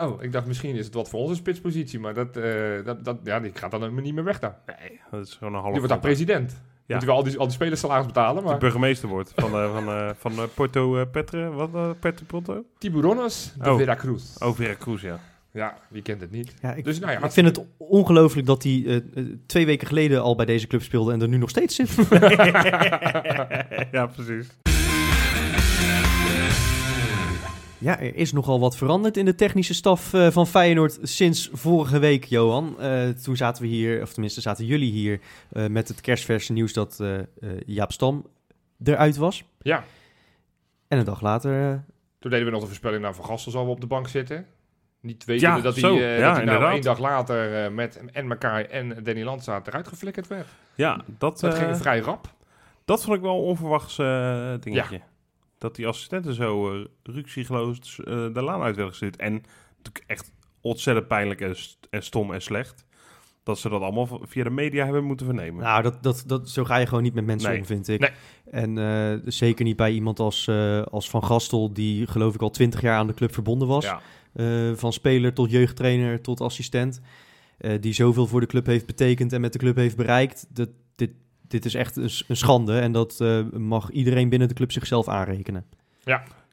[0.00, 3.16] Oh, ik dacht misschien is het wat voor onze spitspositie, maar dat, eh, dat, dat,
[3.24, 4.58] ja, die gaat dan niet meer weg daar.
[4.66, 6.50] Nee, dat is gewoon een half Die wordt daar president.
[6.86, 6.94] Ja.
[6.94, 8.58] Moet hij wel al die, al die spelers salaris betalen, Die maar...
[8.58, 11.50] burgemeester wordt van, eh, van, van Porto Petre.
[11.50, 12.00] Wat?
[12.00, 12.64] Puerto Porto?
[12.78, 13.76] Tiburones de Oh.
[13.76, 14.36] Veracruz.
[14.42, 15.18] Oh, Veracruz, ja.
[15.58, 16.54] Ja, wie kent het niet?
[16.62, 19.02] Ja, ik, Dus nou ja, ik vind het ongelooflijk dat hij eh, eh,
[19.46, 21.94] twee weken geleden al bij deze club speelde en er nu nog steeds zit.
[23.92, 24.46] ja, precies.
[27.80, 31.98] Ja, er is nogal wat veranderd in de technische staf eh, van Feyenoord sinds vorige
[31.98, 32.80] week, Johan.
[32.80, 35.20] Eh, toen zaten we hier, of tenminste zaten jullie hier,
[35.52, 37.02] eh, met het kerstverse nieuws dat
[37.66, 38.26] Jaap Stam
[38.84, 39.44] eruit was.
[39.62, 39.84] Ja,
[40.88, 41.84] En een dag later...
[42.18, 44.46] toen deden we nog de voorspelling, nou, Van Gastel zal wel op de bank zitten.
[45.00, 45.96] Niet weten Ja, dat hij, zo.
[45.96, 46.72] eh, Ja, dat hij nou inderdaad.
[46.72, 50.46] één dag later eh, met en Makai en Danny Landsaat eruit geflikkerd werd.
[50.74, 52.32] Ja, dat, Dat eh, ging vrij rap.
[52.84, 55.00] dat vond ik wel een onverwachts eh, dingetje.
[55.58, 59.16] Dat die assistenten zo uh, ruksigloos eh, de laan uit werden gestuurd.
[59.16, 59.32] En
[59.76, 62.84] natuurlijk echt ontzettend pijnlijk en, st- en stom en slecht.
[63.48, 65.62] Dat ze dat allemaal via de media hebben moeten vernemen.
[65.64, 67.58] Nou, dat, dat, dat, zo ga je gewoon niet met mensen Nee.
[67.58, 68.00] om, vind ik.
[68.00, 68.10] Nee.
[68.50, 72.50] En eh, zeker niet bij iemand als, eh, als Van Gastel, die geloof ik al
[72.50, 73.84] twintig jaar aan de club verbonden was.
[73.84, 74.00] ja.
[74.32, 77.00] Eh, van speler tot jeugdtrainer tot assistent.
[77.58, 80.46] eh, die zoveel voor de club heeft betekend en met de club heeft bereikt.
[80.48, 81.10] Dat, dit,
[81.48, 85.08] dit is echt een, een schande en dat eh, mag iedereen binnen de club zichzelf
[85.08, 85.64] aanrekenen.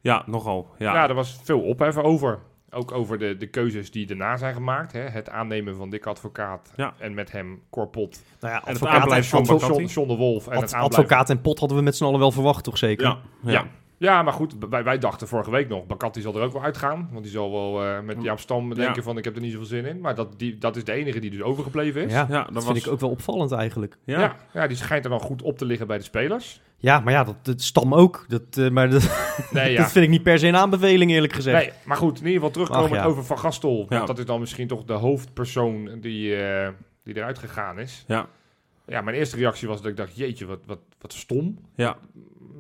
[0.01, 0.67] Ja, nogal.
[0.77, 0.93] Ja.
[0.93, 2.39] Ja, er was veel ophef over.
[2.75, 4.91] Ook over de, de keuzes die daarna zijn gemaakt.
[4.91, 4.99] Hè?
[4.99, 6.93] Het aannemen van Dick Advocaat Ja.
[6.97, 8.23] en met hem Corpot.
[8.39, 9.75] Nou ja, En het advocaat, aanblijven van Bacardi.
[9.83, 10.97] John, John de Wolf en ad- het aanblijven.
[11.03, 13.05] advocaat en pot hadden we met z'n allen wel verwacht, toch zeker?
[13.05, 13.17] ja.
[13.41, 13.51] ja.
[13.51, 13.65] Ja.
[13.97, 17.09] Ja, maar goed, wij, wij dachten vorige week nog, Bakati zal er ook wel uitgaan.
[17.11, 19.01] Want die zal wel eh, met Jaap Stam denken Ja.
[19.01, 19.99] van, ik heb er niet zoveel zin in.
[19.99, 22.11] Maar dat, die, dat is de enige die dus overgebleven is.
[22.11, 23.97] Ja, Ja, dat, dat vind ik ook wel opvallend eigenlijk.
[24.03, 24.19] Ja.
[24.19, 24.35] Ja.
[24.53, 26.61] Ja, die schijnt er dan goed op te liggen bij de spelers.
[26.86, 28.26] Ja, maar ja, dat, dat stam ook.
[28.28, 29.10] Dat, eh, maar dat,
[29.52, 29.82] Nee, ja.
[29.82, 31.65] dat vind ik niet per se een aanbeveling, eerlijk gezegd.
[31.65, 33.04] Nee, maar goed, in ieder geval terugkomen Ach, ja.
[33.04, 33.86] over Van Gastel.
[33.89, 36.69] Want dat is dan misschien toch de hoofdpersoon die, eh,
[37.04, 38.04] die eruit gegaan is.
[38.08, 38.28] Ja.
[38.88, 41.60] Ja, mijn eerste reactie was dat ik dacht, jeetje, wat, wat, wat stom.
[41.76, 41.98] Ja.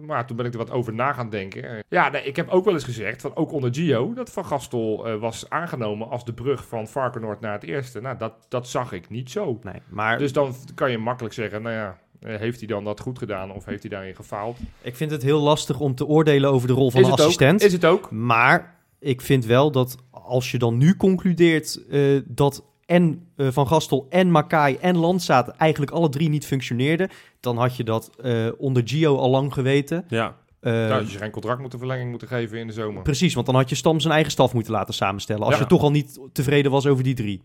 [0.01, 1.83] Maar toen ben ik er wat over na gaan denken.
[1.89, 5.07] Ja, nee, ik heb ook wel eens gezegd, van, ook onder Gio, dat Van Gastel
[5.07, 8.01] eh, was aangenomen als de brug van Varkenoord naar het eerste.
[8.01, 9.59] Nou, dat, dat zag ik niet zo.
[9.63, 13.17] Nee, maar Dus dan kan je makkelijk zeggen, nou ja, heeft hij dan dat goed
[13.17, 14.57] gedaan of heeft hij daarin gefaald?
[14.81, 17.61] ik vind het heel lastig om te oordelen over de rol van een assistent.
[17.61, 17.67] Ook?
[17.67, 18.11] Is het ook?
[18.11, 23.67] Maar ik vind wel dat als je dan nu concludeert eh, dat en eh, Van
[23.67, 27.09] Gastel en Makai en Landsaat eigenlijk alle drie niet functioneerden,
[27.39, 30.05] dan had je dat eh, onder Gio al lang geweten.
[30.07, 30.35] Ja.
[30.59, 33.01] Eh, nou, als je geen contract moeten verlenging moeten geven in de zomer.
[33.03, 35.43] Precies, want dan had je Stam zijn eigen staf moeten laten samenstellen.
[35.43, 35.59] Als Ja.
[35.59, 37.41] je toch al niet tevreden was over die drie.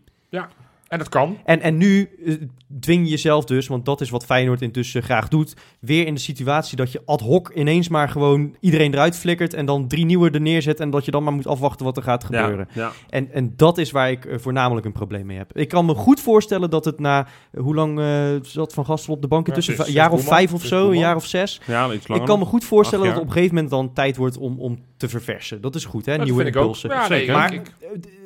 [0.91, 1.37] En dat kan.
[1.45, 2.33] En, en nu eh,
[2.79, 6.19] dwing je jezelf dus, want dat is wat Feyenoord intussen graag doet, weer in de
[6.19, 10.29] situatie dat je ad hoc ineens maar gewoon iedereen eruit flikkert en dan drie nieuwe
[10.29, 12.67] er neerzet en dat je dan maar moet afwachten wat er gaat gebeuren.
[12.73, 12.81] Ja.
[12.83, 12.91] Ja.
[13.09, 15.57] En, en dat is waar ik eh, voornamelijk een probleem mee heb.
[15.57, 19.13] Ik kan me goed voorstellen dat het na, eh, hoe lang eh, zat Van Gastel
[19.13, 19.47] op de bank?
[19.47, 21.61] Intussen een jaar of vijf of zo, een jaar of zes.
[21.67, 22.23] ja, iets langer.
[22.23, 24.59] Ik kan me goed voorstellen dat het op een gegeven moment dan tijd wordt om,
[24.59, 25.61] om te verversen.
[25.61, 26.15] Dat is goed, hè?
[26.17, 26.89] Dat Nieuwe impulsen.
[26.89, 27.31] Ja, nee.
[27.31, 28.19] Maar ik- ik-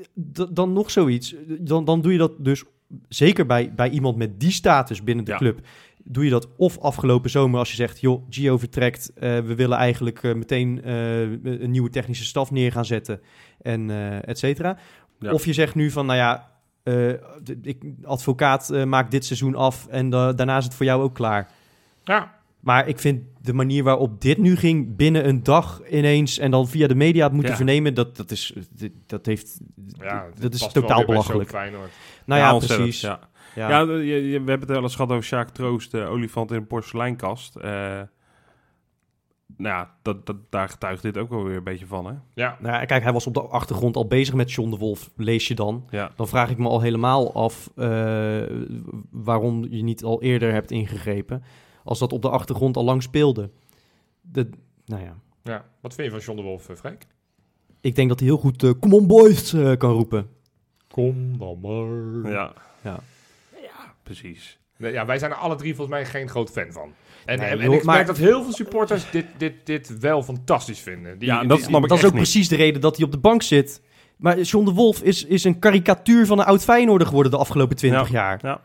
[0.52, 1.36] dan nog zoiets.
[1.60, 2.64] Dan, dan doe je dat dus
[3.10, 5.38] zeker bij, bij iemand met die status binnen de Ja.
[5.38, 5.60] club.
[6.04, 8.02] Doe je dat of afgelopen zomer als je zegt...
[8.02, 12.72] joh, Gio vertrekt, eh, we willen eigenlijk eh, meteen eh, een nieuwe technische staf neer
[12.72, 13.22] gaan zetten...
[13.62, 13.90] en
[14.26, 14.78] et cetera.
[15.20, 15.32] Ja.
[15.32, 16.52] Of je zegt nu van, nou ja...
[17.62, 21.52] ik, advocaat maakt dit seizoen af en da- daarna is het voor jou ook klaar.
[22.04, 26.52] ja, Maar ik vind de manier waarop dit nu ging, binnen een dag ineens en
[26.52, 27.58] dan via de media het moeten Ja.
[27.58, 31.52] vernemen, dat, dat, is, dat, dat heeft, ja, dat is totaal belachelijk.
[32.26, 33.02] Nou ja, precies.
[33.02, 33.20] Ja.
[33.56, 33.86] Ja.
[33.86, 37.56] We hebben het wel eens gehad over Sjaak Troost, de olifant in een porseleinkast.
[37.56, 38.02] Eh
[39.58, 42.14] nou ja, dat, dat, daar getuigt dit ook wel weer een beetje van, hè?
[42.34, 45.12] Ja, Nou ja, kijk, hij was op de achtergrond al bezig met John de Wolf,
[45.16, 45.86] lees je dan.
[45.90, 46.12] Ja.
[46.16, 48.42] Dan vraag ik me al helemaal af eh,
[49.12, 51.44] waarom je niet al eerder hebt ingegrepen,
[51.86, 53.50] als dat op de achtergrond al lang speelde.
[54.22, 54.50] De,
[54.86, 55.66] nou ja, ja.
[55.82, 57.06] Wat vind je van John de Wolf, eh, Freek?
[57.82, 60.30] ik denk dat hij heel goed eh, come on boys eh, kan roepen.
[60.88, 62.32] Kom dan maar.
[62.32, 62.54] Ja.
[62.82, 63.00] Ja.
[63.62, 64.60] Ja, precies.
[64.78, 66.94] Nee, ja, wij zijn er alle drie volgens mij geen groot fan van.
[67.26, 70.00] En, Nee, en, en joh, ik maar- merk dat heel veel supporters dit, dit, dit
[70.00, 71.20] wel fantastisch vinden.
[71.20, 72.22] Die, Ja, dat die- snap ik Dat is ook niet.
[72.22, 73.82] precies de reden dat hij op de bank zit.
[74.18, 77.76] Maar John de Wolf is, is een karikatuur van een oud Feyenoorder geworden de afgelopen
[77.76, 78.40] twintig jaar.
[78.42, 78.62] Ja.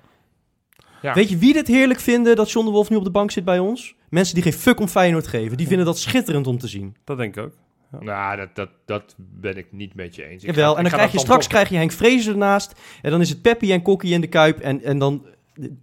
[1.03, 1.15] Ja.
[1.15, 3.45] Weet je wie dit heerlijk vinden dat John de Wolf nu op de bank zit
[3.45, 3.95] bij ons?
[4.09, 5.57] Mensen die geen fuck om Feyenoord geven.
[5.57, 6.97] Die vinden dat schitterend om te zien.
[7.05, 7.53] Dat denk ik ook.
[8.01, 10.43] Nou, dat, dat, dat ben ik niet met je eens.
[10.43, 12.73] Ik Jawel, ga- en dan krijg je straks krijg je Henk Vrezer ernaast.
[13.03, 14.59] En dan is het Peppi en Kokkie in de Kuip.
[14.59, 15.27] En, en dan...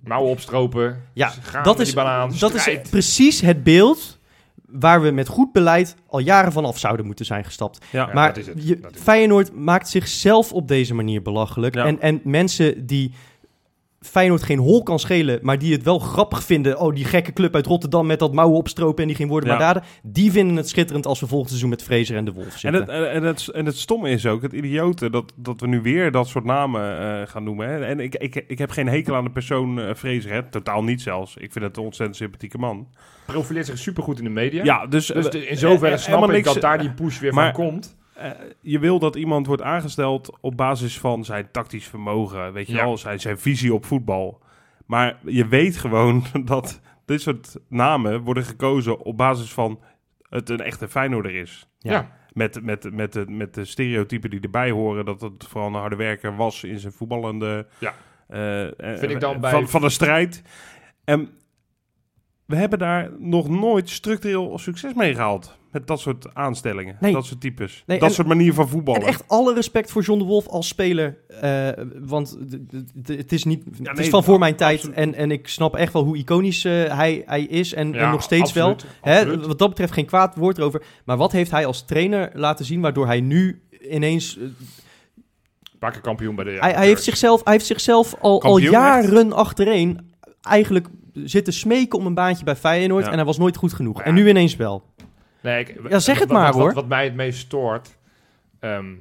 [0.03, 1.03] Mouwen opstropen.
[1.13, 4.19] Ja, gaan dat is, die banaan, dat is precies het beeld
[4.65, 7.85] waar we met goed beleid al jaren van af zouden moeten zijn gestapt.
[7.91, 8.07] Ja.
[8.07, 9.03] Ja, maar dat is het, je- dat is het.
[9.03, 11.75] Feyenoord maakt zichzelf op deze manier belachelijk.
[11.75, 11.85] Ja.
[11.85, 13.13] En, en mensen die
[14.01, 16.79] Feyenoord geen hol kan schelen, maar die het wel grappig vinden.
[16.79, 19.55] Oh, die gekke club uit Rotterdam met dat mouwen opstropen en die geen woorden Ja.
[19.57, 19.83] maar daden.
[20.03, 22.81] Die vinden het schitterend als we volgend seizoen met Fraser en de Wolf En zitten.
[22.81, 25.81] het, en, en, het, en het stomme is ook, het idiote, dat, dat we nu
[25.81, 27.67] weer dat soort namen eh, gaan noemen.
[27.69, 27.85] Hè.
[27.85, 30.43] En ik, ik, ik heb geen hekel aan de persoon eh Fraser, hè.
[30.49, 31.35] totaal niet zelfs.
[31.37, 32.87] Ik vind het een ontzettend sympathieke man.
[33.25, 34.63] profileert zich supergoed in de media.
[34.63, 37.19] Ja, dus, Dus eh, de- in zoverre eh, snap ik niks, dat daar die push
[37.19, 37.96] weer maar- van komt.
[38.17, 42.73] Eh, je wil dat iemand wordt aangesteld op basis van zijn tactisch vermogen, weet je
[42.73, 42.83] Ja.
[42.83, 44.41] wel, zijn, zijn visie op voetbal.
[44.85, 49.79] Maar je weet gewoon dat dit soort namen worden gekozen op basis van
[50.29, 51.67] het een echte Feyenoorder is.
[51.79, 51.91] Ja.
[51.91, 52.15] Ja.
[52.33, 55.05] Met, met, met, de, met de stereotypen die erbij horen.
[55.05, 57.67] Dat het vooral een harde werker was in zijn voetballende...
[57.79, 57.93] Ja.
[58.27, 60.41] eh, eh, Vind ik dan bij- van, van de strijd.
[61.03, 61.29] En
[62.45, 65.57] we hebben daar nog nooit structureel succes mee gehaald.
[65.77, 66.97] Met dat soort aanstellingen.
[66.99, 67.13] Nee.
[67.13, 67.83] Dat soort types.
[67.85, 69.01] Nee, dat en- soort manier van voetballen.
[69.01, 71.17] En echt alle respect voor John de Wolf als speler.
[71.41, 72.37] eh, want
[73.03, 74.81] het is, niet, het nee, is van voor mijn absoluut.
[74.83, 74.95] tijd.
[74.95, 77.73] En, en ik snap echt wel hoe iconisch eh, hij, hij is.
[77.73, 78.69] En, nog steeds wel.
[78.69, 80.83] absoluut, Hè, wat dat betreft geen kwaad woord erover.
[81.05, 84.39] Maar wat heeft hij als trainer laten zien waardoor hij nu ineens...
[85.79, 90.15] keer kampioen bij de hij, hij, heeft zichzelf, hij heeft zichzelf al, al jaren achtereen
[90.41, 94.01] eigenlijk zitten smeken om een baantje bij Feyenoord en hij was nooit goed genoeg.
[94.01, 94.83] En nu ineens wel.
[95.41, 96.73] Nee, ik- Ja, zeg het wat- maar, wat, hoor.
[96.73, 97.97] Wat, mij het meest stoort...
[98.59, 98.95] ehm,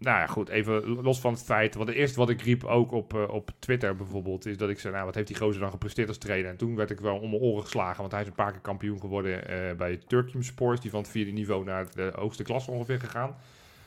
[0.00, 1.74] nou ja, goed, even los van het feit...
[1.74, 4.46] Want het eerste wat ik riep ook op, eh, op Twitter bijvoorbeeld...
[4.46, 6.50] is dat ik zei, nou, wat heeft die gozer dan gepresteerd als trainer?
[6.50, 8.00] En toen werd ik wel om mijn oren geslagen...
[8.00, 10.80] want hij is een paar keer kampioen geworden eh, bij Turkium Sports...
[10.80, 13.36] die van het vierde niveau naar de hoogste klasse ongeveer gegaan.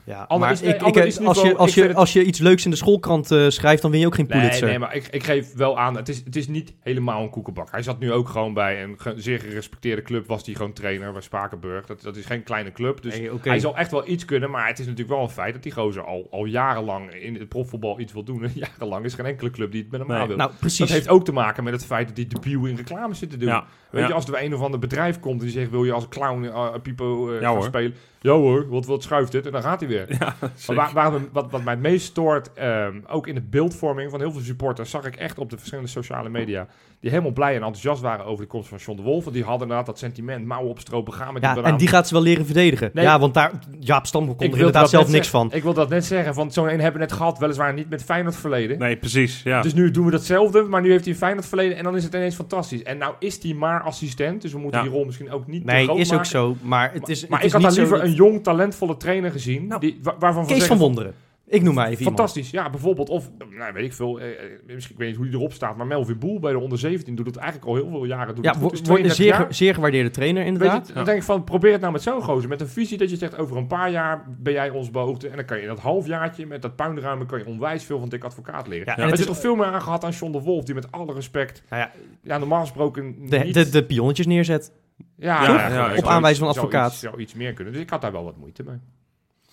[0.05, 2.23] Ja, Ander maar is- ik, nee, ik, is als, je, als, je, het- als je
[2.23, 4.67] iets leuks in de schoolkrant eh, schrijft, dan win je ook geen Nee, Pulitzer.
[4.67, 7.71] nee, maar ik, ik geef wel aan, het is, het is niet helemaal een koekenbak.
[7.71, 11.11] Hij zat nu ook gewoon bij een ge- zeer gerespecteerde club, was hij gewoon trainer
[11.11, 11.85] bij Spakenburg.
[11.85, 14.49] Dat, dat is geen kleine club, dus Nee, hij zal echt wel iets kunnen.
[14.51, 17.49] Maar het is natuurlijk wel een feit dat die gozer al, al jarenlang in het
[17.49, 18.43] profvoetbal iets wil doen.
[18.43, 20.19] En jarenlang is geen enkele club die het met hem Nee.
[20.19, 20.37] aan wil.
[20.37, 20.77] Nou, precies.
[20.79, 23.37] dat heeft ook te maken met het feit dat hij debiel in reclame zit te
[23.37, 23.47] doen.
[23.49, 24.07] Ja, Weet ja.
[24.07, 26.43] je, als er een of ander bedrijf komt en die zegt, wil je als clown
[26.43, 27.63] uh, Pipo Ja, gaan hoor.
[27.63, 27.93] spelen?
[28.23, 29.45] Ja hoor, wat, wat schuift het?
[29.45, 30.05] En dan gaat hij weer.
[30.19, 30.75] Ja, Maar zeker.
[30.75, 34.19] waar, waar we- wat, wat mij het meest stoort, ehm, ook in de beeldvorming van
[34.19, 36.67] heel veel supporters, zag ik echt op de verschillende sociale media,
[37.01, 39.23] die helemaal blij en enthousiast waren over de komst van John de Wolf.
[39.23, 41.71] Want die hadden inderdaad dat sentiment, mouwen opstropen, gaan met die ja, banaan.
[41.71, 42.89] en die gaat ze wel leren verdedigen.
[42.93, 43.03] Nee.
[43.05, 45.49] Ja, want daar, Jaap Stam kon er inderdaad dat zelf niks zeggen.
[45.49, 45.57] van.
[45.57, 48.03] Ik wil dat net zeggen, want zo'n een hebben we net gehad, weliswaar niet met
[48.03, 48.79] Feyenoord verleden.
[48.79, 49.41] Nee, precies.
[49.43, 49.61] Ja.
[49.61, 52.03] Dus nu doen we datzelfde, maar nu heeft hij een Feyenoord verleden en dan is
[52.03, 52.83] het ineens fantastisch.
[52.83, 54.85] En nou is hij maar assistent, dus we moeten Ja.
[54.85, 56.55] die rol misschien ook niet te Nee, groot is ook zo.
[56.61, 58.97] Maar het is, Maar het ik is had niet daar liever dat- een jong, talentvolle
[58.97, 61.13] trainer gezien, Nou, die, wa- waarvan Kees zeggen van Wonderen.
[61.51, 62.17] Ik noem maar even iemand.
[62.17, 63.09] Fantastisch, ja, bijvoorbeeld.
[63.09, 64.35] Of, nou, weet ik veel, eh, eh,
[64.65, 67.15] misschien, ik weet niet hoe die erop staat, maar Melvin Boel bij de onder 17
[67.15, 68.35] doet het eigenlijk al heel veel jaren.
[68.35, 69.53] Doet Ja, het goed, wordt een 32 zeer, jaar.
[69.53, 70.93] zeer gewaardeerde trainer Weet je, inderdaad.
[70.93, 72.49] dan denk ik van, probeer het nou met zo'n gozer.
[72.49, 75.29] Met een visie dat je zegt, over een paar jaar ben jij ons beoogde.
[75.29, 78.09] En dan kan je in dat halfjaartje met dat puinruimen kan je onwijs veel van
[78.09, 78.85] dik advocaat leren.
[78.85, 80.75] Ja, Ja, en het het is toch veel meer aangehad aan John de Wolf, die
[80.75, 81.91] met alle respect, Nou ja,
[82.23, 83.53] ja, normaal gesproken de, niet...
[83.53, 84.71] de, de pionnetjes neerzet.
[85.17, 86.91] ja, ja, Op zou aanwijzing van zou advocaat.
[86.91, 87.73] iets- Zou iets meer kunnen.
[87.73, 88.77] Dus ik had daar wel wat moeite mee.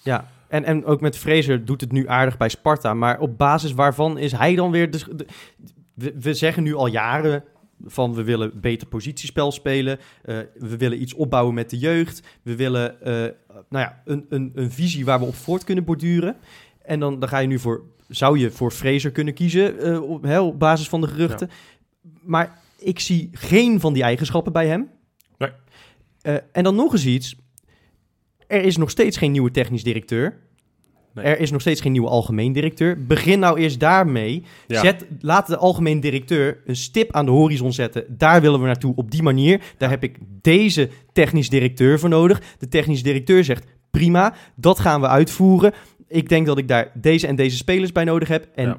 [0.08, 2.94] Ja, en, en ook met Fraser doet het nu aardig bij Sparta.
[2.94, 4.90] Maar op basis waarvan is hij dan weer...
[4.90, 5.26] De, de-
[5.94, 7.44] we, we zeggen nu al jaren
[7.84, 9.98] van we willen beter positiespel spelen.
[10.22, 12.22] eh, we willen iets opbouwen met de jeugd.
[12.42, 13.12] We willen eh,
[13.68, 16.36] nou ja, een, een, een visie waar we op voort kunnen borduren.
[16.82, 17.82] En dan, dan ga je nu voor...
[18.08, 21.50] Zou je voor Fraser kunnen kiezen eh, op, hè, op basis van de geruchten.
[22.22, 24.90] Maar ik zie geen van die eigenschappen bij hem.
[25.38, 25.50] Nee.
[26.52, 27.36] En dan nog eens iets.
[28.48, 30.36] Er is nog steeds geen nieuwe technisch directeur.
[31.14, 31.24] Nee.
[31.24, 33.04] Er is nog steeds geen nieuwe algemeen directeur.
[33.06, 34.42] Begin nou eerst daarmee.
[34.66, 34.80] Ja.
[34.80, 38.04] Zet, laat de algemeen directeur een stip aan de horizon zetten.
[38.08, 39.60] Daar willen we naartoe op die manier.
[39.76, 42.42] Daar heb ik deze technisch directeur voor nodig.
[42.58, 45.72] De technisch directeur zegt prima, dat gaan we uitvoeren.
[46.08, 48.48] Ik denk dat ik daar deze en deze spelers bij nodig heb.
[48.54, 48.78] En Ja.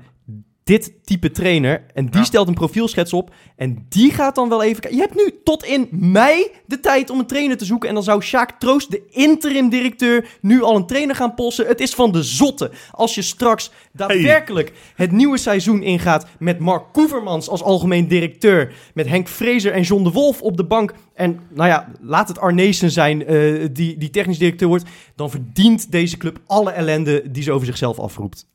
[0.70, 1.84] Dit type trainer.
[1.94, 2.26] En die Ja.
[2.26, 3.34] stelt een profielschets op.
[3.56, 4.96] En die gaat dan wel even...
[4.96, 7.90] Je hebt nu tot in mei de tijd om een trainer te zoeken.
[7.90, 11.68] En dan zou Sjaak Troost, de interim directeur, nu al een trainer gaan posten.
[11.68, 12.72] Het is van de zotte.
[12.92, 18.74] Als je straks daadwerkelijk het nieuwe seizoen ingaat met Mark Koevermans als algemeen directeur.
[18.94, 20.94] Met Henk Vrezer en John de Wolf op de bank.
[21.14, 24.86] En nou ja, laat het Arnezen zijn eh, die, die technisch directeur wordt.
[25.16, 28.48] Dan verdient deze club alle ellende die ze over zichzelf afroept.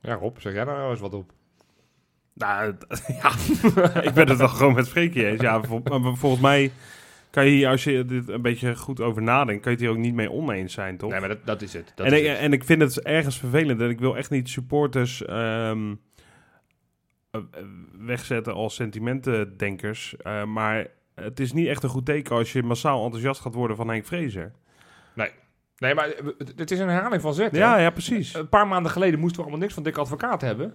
[0.00, 1.32] Ja, Rob, zeg jij daar nou eens wat op?
[2.34, 2.74] Nou,
[3.22, 3.30] ja,
[4.02, 5.40] ik ben het wel gewoon met Freekie eens.
[5.40, 5.82] Ja, vol-
[6.14, 6.70] volgens mij
[7.30, 9.96] kan je hier, als je dit een beetje goed over nadenkt, kan je het hier
[9.96, 11.10] ook niet mee oneens zijn, toch?
[11.10, 11.92] Nee, maar dat, dat is het.
[11.94, 12.38] Dat en, is ik, het.
[12.38, 15.94] en ik vind het ergens vervelend en ik wil echt niet supporters ehm,
[17.30, 17.40] eh,
[17.98, 20.16] wegzetten als sentimentendenkers.
[20.16, 23.76] eh, maar het is niet echt een goed teken als je massaal enthousiast gaat worden
[23.76, 24.52] van Henk Vrezer.
[25.80, 26.24] Nee, maar eh,
[26.56, 27.52] het- is een herhaling van zet.
[27.52, 27.58] hè?
[27.58, 28.34] Ja, ja, precies.
[28.34, 30.74] Een paar maanden geleden moesten we allemaal niks van dikke advocaat hebben.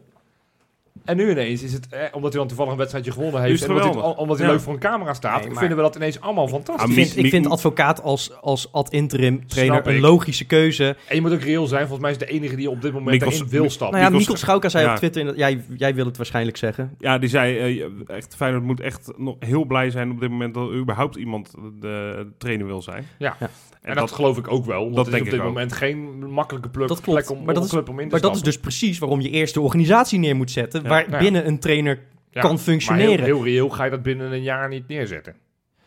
[1.06, 3.64] En nu ineens is het, eh, omdat hij dan toevallig een wedstrijdje gewonnen heeft...
[3.64, 4.52] en omdat hij, omdat hij Ja.
[4.54, 5.40] leuk voor een camera staat...
[5.40, 6.84] Nee, maar- vinden we dat ineens allemaal fantastisch.
[6.86, 10.02] Ah, Ik Mis- vind, ik vind advocaat als, als ad interim trainer Snap een ik.
[10.02, 10.96] logische keuze.
[11.08, 11.82] En je moet ook reëel zijn.
[11.82, 14.00] Volgens mij is de enige die op dit moment Mikkel- erin wil stappen.
[14.00, 14.92] Nou ja, Mikkel Schauka zei ja.
[14.92, 16.96] op Twitter, dat- jij, jij wil het waarschijnlijk zeggen.
[17.00, 20.30] Ja, die zei eh, je- echt Feyenoord moet echt nog heel blij zijn op dit
[20.30, 23.06] moment dat er überhaupt iemand de trainer wil zijn.
[23.18, 23.36] Ja.
[23.40, 23.50] Ja.
[23.86, 24.84] En, En dat, dat, geloof ik ook wel.
[24.84, 25.54] Want dat het is denk op dit ik ook.
[25.54, 27.20] moment geen makkelijke plek, Dat klopt.
[27.20, 28.60] plek om, Maar om dat een is- club om in te Maar dat is dus
[28.60, 30.90] precies waarom je eerst de organisatie neer moet zetten, Ja.
[30.90, 31.18] waar Ja.
[31.18, 32.00] binnen een trainer
[32.32, 33.10] Ja, kan Maar functioneren.
[33.10, 35.36] heel, heel reëel ga je dat binnen een jaar niet neerzetten.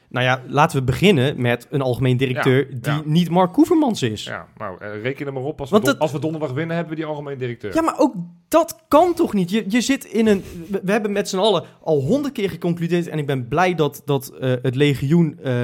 [0.09, 3.03] Nou ja, laten we beginnen met een algemeen directeur Ja, die ja.
[3.05, 4.25] niet Mark Koevermans is.
[4.25, 4.33] Ja.
[4.33, 5.61] Ja, nou, eh, reken er maar op.
[5.61, 7.85] Als we, als we donderdag winnen, hebben we die algemeen directeur.
[7.85, 8.15] maar ook
[8.49, 9.51] dat kan toch niet?
[9.51, 10.45] Je, je zit in een...
[10.69, 14.03] We, we hebben met z'n allen al honderd keer geconcludeerd en ik ben blij dat,
[14.05, 15.55] dat eh, het legioen eh,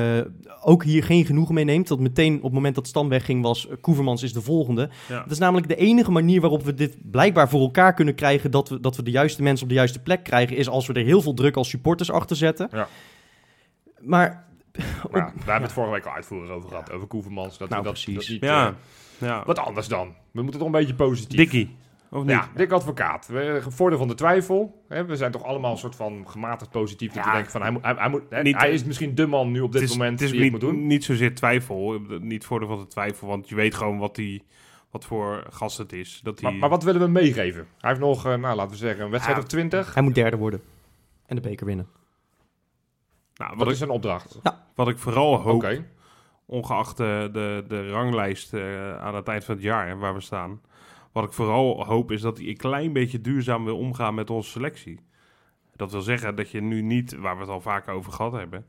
[0.62, 1.88] ook hier geen genoegen mee neemt.
[1.88, 4.90] Dat meteen op het moment dat Stam wegging was, eh, Koevermans is de volgende.
[5.09, 5.22] Ja.
[5.22, 8.50] Dat is namelijk de enige manier waarop we dit blijkbaar voor elkaar kunnen krijgen.
[8.50, 10.57] Dat we, dat we de juiste mensen op de juiste plek krijgen.
[10.57, 12.68] Is als we er heel veel druk als supporters achter zetten.
[12.72, 12.88] Ja.
[14.05, 14.45] Maar.
[15.11, 16.93] Maar ja, daar hebben we het vorige week al uitvoerig over gehad.
[16.93, 17.59] Over Koevermans.
[17.59, 18.14] Dat, Nou, dat, precies.
[18.14, 18.75] dat niet, ja, eh,
[19.29, 19.43] ja.
[19.47, 20.14] wat anders dan.
[20.31, 21.37] We moeten toch een beetje positief.
[21.38, 21.77] Dikkie.
[22.11, 22.31] Of niet?
[22.31, 23.27] Ja, dik advocaat.
[23.27, 24.85] We, voordeel van de twijfel.
[24.88, 27.12] Hè, we zijn toch allemaal een soort van gematigd positief.
[27.12, 27.29] Dat Ja.
[27.31, 29.51] we denken van, hij, moet, hij, hij, moet, hè, Niet- hij is misschien de man
[29.51, 30.87] nu op dit het is, moment het is die niet, het moet doen.
[30.87, 32.01] niet zozeer twijfel.
[32.21, 34.45] Niet voordeel van de twijfel, want je weet gewoon wat, die,
[34.90, 36.21] wat voor gast het is.
[36.23, 37.67] Dat die, Maar, maar wat willen we meegeven?
[37.79, 39.43] Hij heeft nog, eh, nou laten we zeggen, een wedstrijd Ja.
[39.45, 39.95] of twintig.
[39.95, 40.61] Hij moet derde worden.
[41.27, 41.87] En de beker winnen.
[43.35, 44.40] Nou, wat, ik, is een opdracht?
[44.75, 45.87] wat ik vooral hoop, Oké.
[46.47, 50.20] ongeacht de, de, de ranglijst eh, aan het eind van het jaar en waar we
[50.20, 50.61] staan.
[51.12, 54.51] Wat ik vooral hoop is dat hij een klein beetje duurzaam wil omgaan met onze
[54.51, 55.01] selectie.
[55.77, 58.66] Dat wil zeggen dat je nu niet, waar we het al vaker over gehad hebben,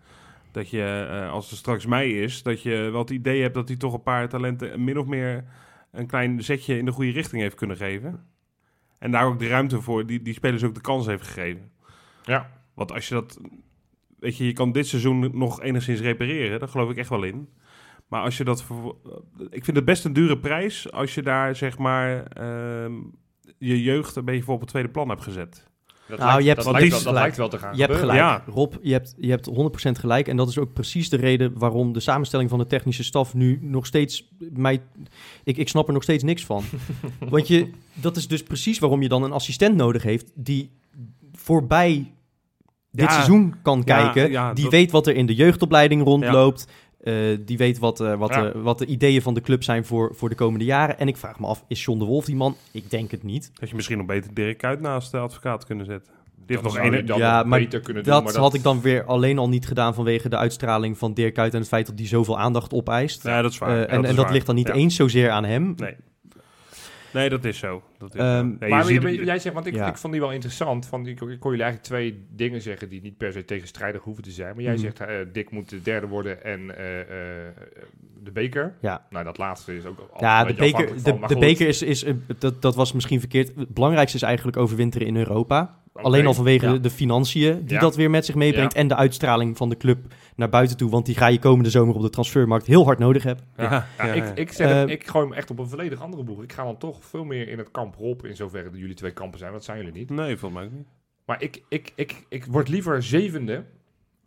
[0.52, 3.68] dat je eh, als er straks mei is, dat je wel het idee hebt dat
[3.68, 5.46] hij toch een paar talenten min of meer
[5.92, 8.28] een klein zetje in de goede richting heeft kunnen geven.
[9.00, 11.72] En daar ook de ruimte voor, die, die spelers ook de kans heeft gegeven.
[12.24, 12.50] Ja.
[12.74, 13.40] Want als je dat,
[14.26, 17.50] weet je, je kan dit seizoen nog enigszins repareren, daar geloof ik echt wel in.
[18.08, 18.96] Maar als je dat, voor-
[19.50, 22.94] ik vind het best een dure prijs als je daar zeg maar ehm,
[23.58, 25.68] je jeugd een beetje voor op het tweede plan hebt gezet.
[26.08, 27.94] Dat, Nou, lijkt, je hebt- dat, lijkt, wel, dat lijkt wel te gaan Je hebt
[27.94, 28.18] gebeuren.
[28.20, 28.46] gelijk.
[28.48, 28.54] Ja.
[28.54, 30.28] Rob, je hebt, je hebt 100% gelijk.
[30.28, 33.60] En dat is ook precies de reden waarom de samenstelling van de technische staf nu
[33.62, 34.82] nog steeds mij.
[35.44, 36.64] Ik, ik snap er nog steeds niks van.
[37.30, 40.72] Want je, dat is dus precies waarom je dan een assistent nodig heeft die
[41.34, 42.14] voorbij
[42.96, 43.12] dit Ja.
[43.12, 44.32] seizoen kan Ja, kijken.
[44.32, 46.68] ja, die dat- weet wat er in de jeugdopleiding rondloopt.
[47.04, 47.14] eh,
[47.46, 48.46] die weet wat, eh, wat, Ja.
[48.46, 51.00] eh, wat de ideeën van de club zijn voor, voor de komende jaren.
[51.00, 52.56] En ik vraag me af, is John de Wolf die man?
[52.72, 53.52] Ik denk het niet.
[53.54, 56.14] Dat je misschien nog beter Dirk Kuyt naast de advocaat kunnen zetten.
[56.36, 58.14] Die heeft Dat nog Ja, maar beter kunnen doen.
[58.14, 61.34] Dat, maar had ik dan weer alleen al niet gedaan vanwege de uitstraling van Dirk
[61.34, 63.24] Kuyt en het feit dat hij zoveel aandacht opeist.
[63.24, 63.70] Ja, dat is waar.
[63.70, 64.34] Eh, Ja, en en is dat waar.
[64.34, 64.74] ligt dan niet Ja.
[64.74, 65.74] eens zozeer aan hem.
[65.78, 65.96] Nee.
[67.16, 67.84] Nee, dat is zo.
[67.98, 68.44] Dat is Ehm, zo.
[68.44, 69.88] Nee, je maar jij- zegt, want ik, Ja.
[69.88, 70.86] ik vond die wel interessant.
[70.88, 74.24] Van, ik, ik kon jullie eigenlijk twee dingen zeggen die niet per se tegenstrijdig hoeven
[74.24, 74.56] te zijn.
[74.56, 74.82] Maar jij Mhm.
[74.82, 77.08] zegt, eh Dick moet de derde worden en eh, eh,
[78.24, 78.74] de beker.
[78.82, 79.06] Ja.
[79.10, 82.06] Nou, dat laatste is ook altijd Ja, een de beker, de, beker is, is
[82.40, 83.52] dat, dat was misschien verkeerd.
[83.56, 85.80] Het belangrijkste is eigenlijk overwinteren in Europa.
[86.04, 86.78] Alleen al vanwege Ja.
[86.78, 87.80] de, financiën die Ja.
[87.80, 88.74] dat weer met zich meebrengt.
[88.74, 90.90] En de uitstraling van de club naar buiten toe.
[90.90, 93.46] Want die ga je komende zomer op de transfermarkt heel hard nodig hebben.
[93.58, 93.64] Ja,
[93.98, 94.36] Ja, ja, ik, ja.
[94.36, 96.44] ik, zet hem- Eh, ik gooi hem echt op een volledig andere boeg.
[96.44, 99.12] Ik ga dan toch veel meer in het kamp Rob, in zoverre dat jullie twee
[99.12, 99.52] kampen zijn.
[99.52, 100.10] Dat zijn jullie niet.
[100.10, 100.88] Nee, volgens mij ook niet.
[101.26, 103.64] Maar ik, ik, ik, ik word liever zevende.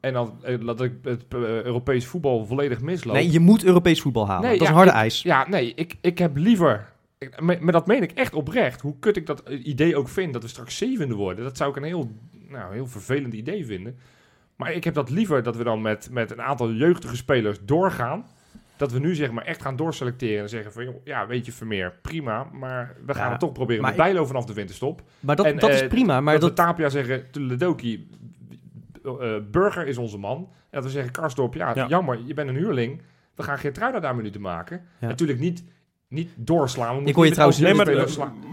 [0.00, 3.14] En dan eh, dat ik het eh, Europees voetbal volledig misloop.
[3.14, 4.42] Nee, je moet Europees voetbal halen.
[4.48, 5.22] Nee, dat is een harde ik- eis.
[5.22, 6.92] Ja, nee, ik, ik heb liever...
[7.38, 8.80] maar, maar dat meen ik echt oprecht.
[8.80, 11.44] Hoe kut ik dat idee ook vind, dat we straks zevende worden.
[11.44, 12.10] Dat zou ik een heel,
[12.48, 13.98] nou, heel vervelend idee vinden.
[14.56, 18.26] Maar ik heb dat liever dat we dan met, met een aantal jeugdige spelers doorgaan.
[18.76, 20.84] Dat we nu zeg maar echt gaan doorselecteren en zeggen van...
[20.84, 22.48] joh, ja, weet je, Vermeer, prima.
[22.52, 25.02] Maar we gaan Ja, het toch proberen met Bijlo vanaf de winterstop.
[25.20, 26.20] Maar dat, En, dat is eh, prima.
[26.20, 28.08] Maar dat, dat, we Tapia zeggen, Tuledoki,
[29.02, 30.36] eh, Burger is onze man.
[30.36, 31.86] En dat we zeggen, Karsdorp, ja, Ja.
[31.86, 33.02] jammer, je bent een huurling.
[33.34, 34.82] We gaan Geertruida daar minuten maken.
[35.00, 35.08] Ja.
[35.08, 35.64] Natuurlijk niet,
[36.08, 36.88] niet doorslaan.
[36.88, 37.86] We moeten hoor je trouwens- Nee, maar,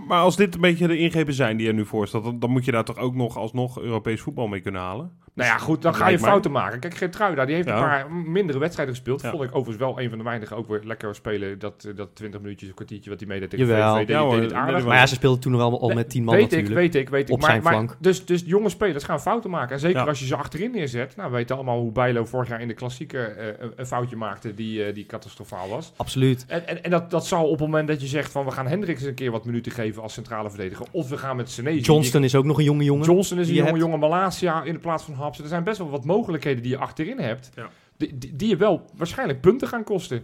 [0.07, 2.49] maar als dit een beetje de ingrepen zijn die er nu voor staat, dan, dan
[2.49, 5.11] moet je daar toch ook nog alsnog Europees voetbal mee kunnen halen.
[5.35, 6.79] Nou ja, goed, dan ga je fouten maken.
[6.79, 7.75] Kijk, Geertruida, die heeft Ja.
[7.75, 9.21] een paar mindere wedstrijden gespeeld.
[9.21, 9.29] Ja.
[9.29, 11.59] Vond ik overigens wel een van de weinigen ook weer lekker spelen.
[11.59, 13.95] Dat, eh, dat 20 minuutjes, een kwartiertje wat hij meedeed tegen Jawel.
[13.95, 14.75] VVV, Ja, hoor, deed het dat aardig.
[14.77, 16.69] deed maar ja, ze speelden toen nog wel al met tien man weet natuurlijk.
[16.71, 17.33] ik, weet ik, weet ik.
[17.33, 17.95] Op maar, zijn maar flank.
[17.99, 19.73] Dus, dus jonge spelers gaan fouten maken.
[19.73, 20.05] En zeker Ja.
[20.07, 21.15] als je ze achterin neerzet.
[21.15, 24.15] Nou, we weten allemaal hoe Bijlo vorig jaar in de klassieker eh, een, een foutje
[24.15, 25.93] maakte die, eh, die catastrofaal was.
[25.95, 26.45] Absoluut.
[26.47, 28.67] En, en, en dat, dat zou op het moment dat je zegt van we gaan
[28.67, 30.85] Hendricks een keer wat minuten geven als centrale verdediger.
[30.91, 31.79] Of we gaan met Senezi.
[31.79, 33.05] Johnston is ook nog een jonge jongen.
[33.05, 33.79] Johnston is een jonge hebt.
[33.81, 35.39] jonge Malasia in de plaats van Haps.
[35.39, 37.49] Er zijn best wel wat mogelijkheden die je achterin hebt.
[37.55, 37.69] Ja.
[37.97, 40.23] Die, die, die je wel waarschijnlijk punten gaan kosten.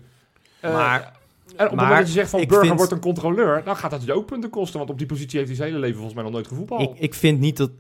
[0.60, 1.20] Eh, Maar-
[1.56, 3.92] en op het moment dat je zegt van Burger vind- wordt een controleur, dan gaat
[3.92, 4.78] dat je ook punten kosten.
[4.78, 6.82] Want op die positie heeft hij zijn hele leven volgens mij nog nooit gevoetbald.
[6.82, 7.72] Ik, ik vind niet dat.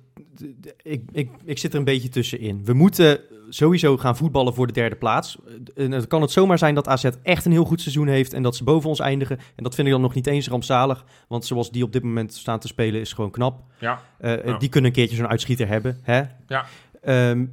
[0.81, 2.62] Ik, ik, ik zit er een beetje tussenin.
[2.65, 5.38] We moeten sowieso gaan voetballen voor de derde plaats.
[5.75, 8.43] En het kan het zomaar zijn dat AZ echt een heel goed seizoen heeft en
[8.43, 9.38] dat ze boven ons eindigen.
[9.55, 11.05] En dat vind ik dan nog niet eens rampzalig.
[11.27, 13.60] Want zoals die op dit moment staan te spelen is gewoon knap.
[13.79, 14.01] Ja.
[14.17, 14.57] Eh, Ja.
[14.57, 15.99] Die kunnen een keertje zo'n uitschieter hebben.
[16.01, 16.21] Hè?
[16.47, 16.65] Ja.
[17.02, 17.46] Ehm,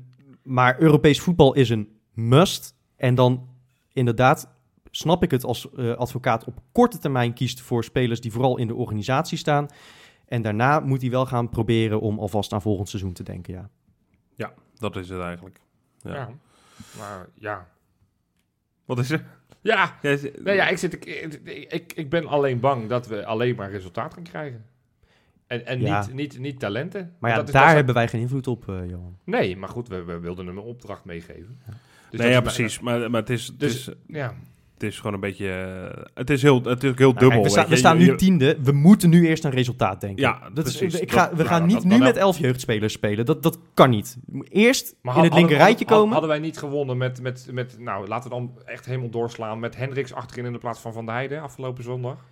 [0.42, 2.74] maar Europees voetbal is een must.
[2.96, 3.48] En dan
[3.92, 4.56] inderdaad
[4.90, 8.66] snap ik het als eh, advocaat op korte termijn kiest voor spelers die vooral in
[8.66, 9.66] de organisatie staan.
[10.26, 13.54] En daarna moet hij wel gaan proberen om alvast aan volgend seizoen te denken.
[13.54, 13.70] Ja.
[14.74, 15.60] Dat is het eigenlijk.
[16.02, 16.14] Ja.
[16.14, 16.30] Ja.
[16.98, 17.68] Maar ja.
[18.84, 19.24] Wat is er?
[19.60, 21.04] Ja, Ja, nee, ja ik, zit, ik,
[21.68, 24.64] ik, ik ben alleen bang dat we alleen maar resultaat gaan krijgen.
[25.48, 26.00] En, en Ja.
[26.00, 27.12] niet, niet, niet talenten.
[27.18, 29.16] Maar ja, Dat is- daar is- hebben wij geen invloed op, eh, Johan.
[29.24, 31.58] Nee, maar goed, we, we wilden hem een opdracht meegeven.
[31.64, 31.74] Dus
[32.10, 32.80] dat nee, ja, is precies.
[32.80, 34.34] Maar, maar het, is, het, Dus- is, Ja,
[34.74, 35.48] het is gewoon een beetje...
[35.50, 37.52] eh, Het is heel, het is ook heel Nou, dubbel.
[37.52, 38.56] kijk, we, we staan nu tiende.
[38.62, 40.22] We moeten nu eerst aan resultaat denken.
[40.22, 41.00] Ja, dat is, precies.
[41.00, 43.24] ik ga, Dat- we nou, gaan dat- niet dat nu met elf jeugdspelers spelen.
[43.26, 44.16] Dat, dat kan niet.
[44.48, 46.12] Eerst maar in het linker rijtje hadden, komen.
[46.12, 49.76] Hadden wij niet gewonnen met, met, met, nou laten we dan echt helemaal doorslaan, met
[49.76, 52.24] Hendricks achterin in de plaats van Van der Heijden afgelopen zondag?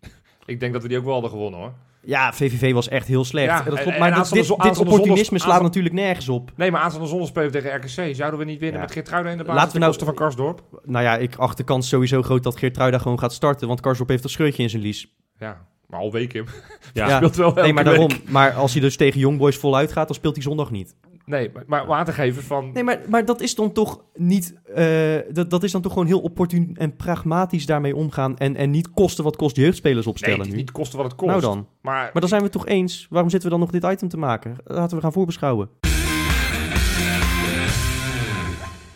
[0.46, 1.72] ik denk dat we die ook wel hadden gewonnen hoor.
[2.06, 3.46] Ja, VVV was echt heel slecht.
[3.46, 4.32] Ja, dat klopt, maar dit,
[4.62, 6.50] dit opportunisme slaat natuurlijk nergens op.
[6.56, 8.14] Nee, maar aanstaande zondag spelen tegen RKC.
[8.14, 8.86] Zouden we niet winnen Ja.
[8.86, 9.60] met Geertruiden in de basis?
[9.60, 10.62] Laten we nou- van Karsdorp?
[10.84, 13.68] Nou ja, ik acht de kans sowieso groot dat Geertruida gewoon gaat starten.
[13.68, 15.14] Want Karsdorp heeft een scheurtje in zijn lies.
[15.38, 16.44] Ja, maar al weken.
[16.92, 17.08] Ja.
[17.08, 17.16] Ja.
[17.16, 17.94] speelt wel Nee, maar week.
[17.94, 18.10] daarom.
[18.28, 20.94] Maar als hij dus tegen Young Boys voluit gaat, dan speelt hij zondag niet.
[21.26, 22.70] Nee, maar, maar om aan te geven van...
[22.72, 24.54] Nee, maar, maar dat is dan toch niet...
[24.74, 28.38] eh, dat, dat is dan toch gewoon heel opportun en pragmatisch daarmee omgaan.
[28.38, 30.56] En, en niet kosten wat kost jeugdspelers nee, opstellen is nu.
[30.56, 31.30] niet kosten wat het kost.
[31.30, 31.66] Nou dan.
[31.80, 33.06] Maar, Maar dan zijn we het toch eens.
[33.10, 34.56] Waarom zitten we dan nog dit item te maken?
[34.64, 35.68] Laten we gaan voorbeschouwen.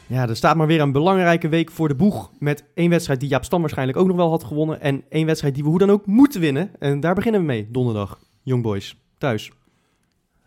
[0.07, 2.31] Ja, er staat maar weer een belangrijke week voor de boeg.
[2.39, 4.81] Met één wedstrijd die Jaap Stam waarschijnlijk ook nog wel had gewonnen.
[4.81, 6.70] En één wedstrijd die we hoe dan ook moeten winnen.
[6.78, 8.18] En daar beginnen we mee, donderdag.
[8.43, 9.53] Young Boys, thuis.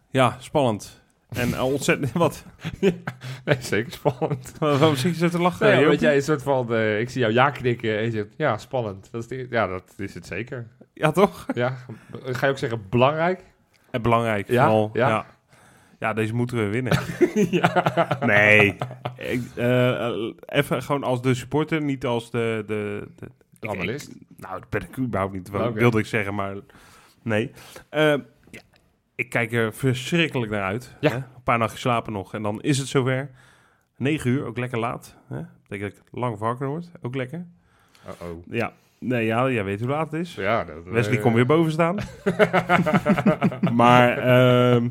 [0.10, 1.03] Ja, spannend.
[1.34, 2.12] En eh, ontzettend...
[2.24, 2.46] Wat?
[2.80, 4.54] nee, zeker spannend.
[4.60, 5.68] Waarom zit je zo te lachen?
[5.68, 6.74] Nee, weet jij, een soort van...
[6.74, 8.28] eh, ik zie jou ja knikken en je zegt...
[8.38, 9.08] Ja, spannend.
[9.12, 10.68] Dat is de- ja, dat is het zeker.
[10.94, 11.46] Ja, toch?
[11.54, 11.78] Ja,
[12.24, 13.44] ga je ook zeggen belangrijk?
[13.92, 14.48] En belangrijk.
[14.48, 14.90] Ja, vooral.
[14.94, 15.10] ja.
[15.10, 15.26] Ja.
[16.00, 16.14] ja.
[16.14, 17.00] deze moeten we winnen.
[17.62, 18.08] ja.
[18.26, 18.76] Nee.
[19.18, 22.64] Ik, eh, eh, even gewoon als de supporter, niet als de...
[22.68, 23.28] de, de
[23.60, 24.10] De analist?
[24.10, 25.50] Ik- nou, dat ben ik überhaupt niet.
[25.74, 26.56] Wilde ik zeggen, maar
[27.24, 27.52] nee.
[27.90, 28.18] Eh, ja,
[29.16, 30.96] ik kijk er verschrikkelijk naar uit.
[31.00, 31.10] Ja.
[31.10, 31.16] Hè?
[31.16, 33.30] Een paar nachten slapen nog en dan is het zover.
[33.98, 35.18] 9 uur, ook lekker laat.
[35.28, 35.42] Hè?
[35.68, 36.92] Betekent dat ik lang wakker word.
[37.02, 37.46] Ook lekker.
[38.08, 38.46] Uh-oh.
[38.50, 38.74] Ja.
[39.00, 40.36] Nee, ja, jij weet hoe laat het is.
[40.36, 41.98] Ja, dat, Wesley eh, komt weer boven staan.
[43.74, 44.90] maar, ehm,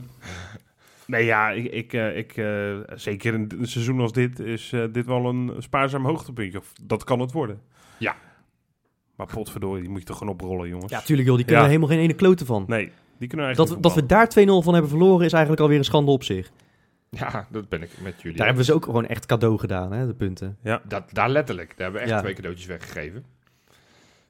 [1.07, 4.85] nee ja, ik, ik, eh, ik, eh, zeker in een seizoen als dit is eh,
[4.93, 6.59] dit wel een spaarzaam hoogtepuntje.
[6.59, 7.61] Of dat kan het worden.
[7.99, 8.17] Ja.
[9.17, 10.93] Maar potverdorie, die moet je toch gewoon oprollen, jongens.
[10.93, 11.71] Ja, tuurlijk joh, die kunnen Ja.
[11.71, 12.65] er helemaal geen ene klote van.
[12.67, 12.93] Nee,
[13.23, 15.85] die kunnen we Dat, dat we daar 2-0 van hebben verloren is eigenlijk alweer een
[15.85, 16.51] schande op zich.
[17.11, 18.37] Ja, dat ben ik met jullie.
[18.37, 20.59] Daar hebben we ze ook gewoon echt cadeau gedaan, hè, de punten.
[20.85, 21.69] Dat, daar letterlijk.
[21.69, 22.21] Daar hebben we echt Ja.
[22.21, 23.25] twee cadeautjes weggegeven.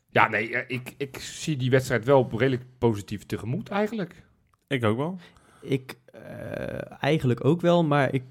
[0.09, 4.23] Ja, nee, eh, ik, ik zie die wedstrijd wel redelijk positief tegemoet eigenlijk.
[4.67, 5.19] Ik ook wel.
[5.61, 8.25] Ik eh, eigenlijk ook wel, maar ik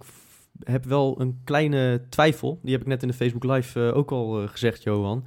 [0.63, 2.59] heb wel een kleine twijfel.
[2.63, 5.25] Die heb ik net in de Facebook Live eh, ook al gezegd, Johan.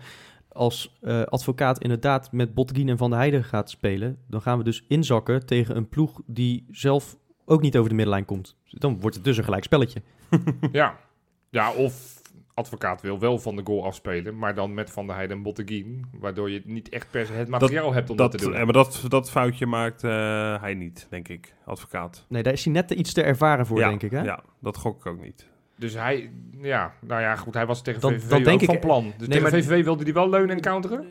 [0.55, 4.18] Als eh, advocaat inderdaad met Botteguin en Van der Heijden gaat spelen...
[4.28, 8.24] dan gaan we dus inzakken tegen een ploeg die zelf ook niet over de middenlijn
[8.24, 8.57] komt.
[8.64, 10.02] Dan wordt het dus een gelijk spelletje.
[10.72, 10.98] ja.
[11.50, 12.22] ja, of
[12.55, 16.07] advocaat wil wel van de goal afspelen, maar dan met Van der Heijden en Botteguin.
[16.20, 18.64] Waardoor je niet echt per se het materiaal hebt om dat, Dat, te doen.
[18.64, 20.11] maar dat, dat foutje maakt eh,
[20.61, 22.24] hij niet, denk ik, advocaat.
[22.28, 24.11] Nee, daar is hij net iets te ervaren voor, ja, denk ik.
[24.11, 24.22] Hè?
[24.22, 25.52] Ja, dat gok ik ook niet.
[25.76, 26.30] Dus hij,
[26.62, 29.12] ja, nou ja, goed, hij was tegen Dan- VVV dan ook denk ik- van plan.
[29.18, 31.06] Dus tegen maar- VVV wilde hij wel leunen en counteren?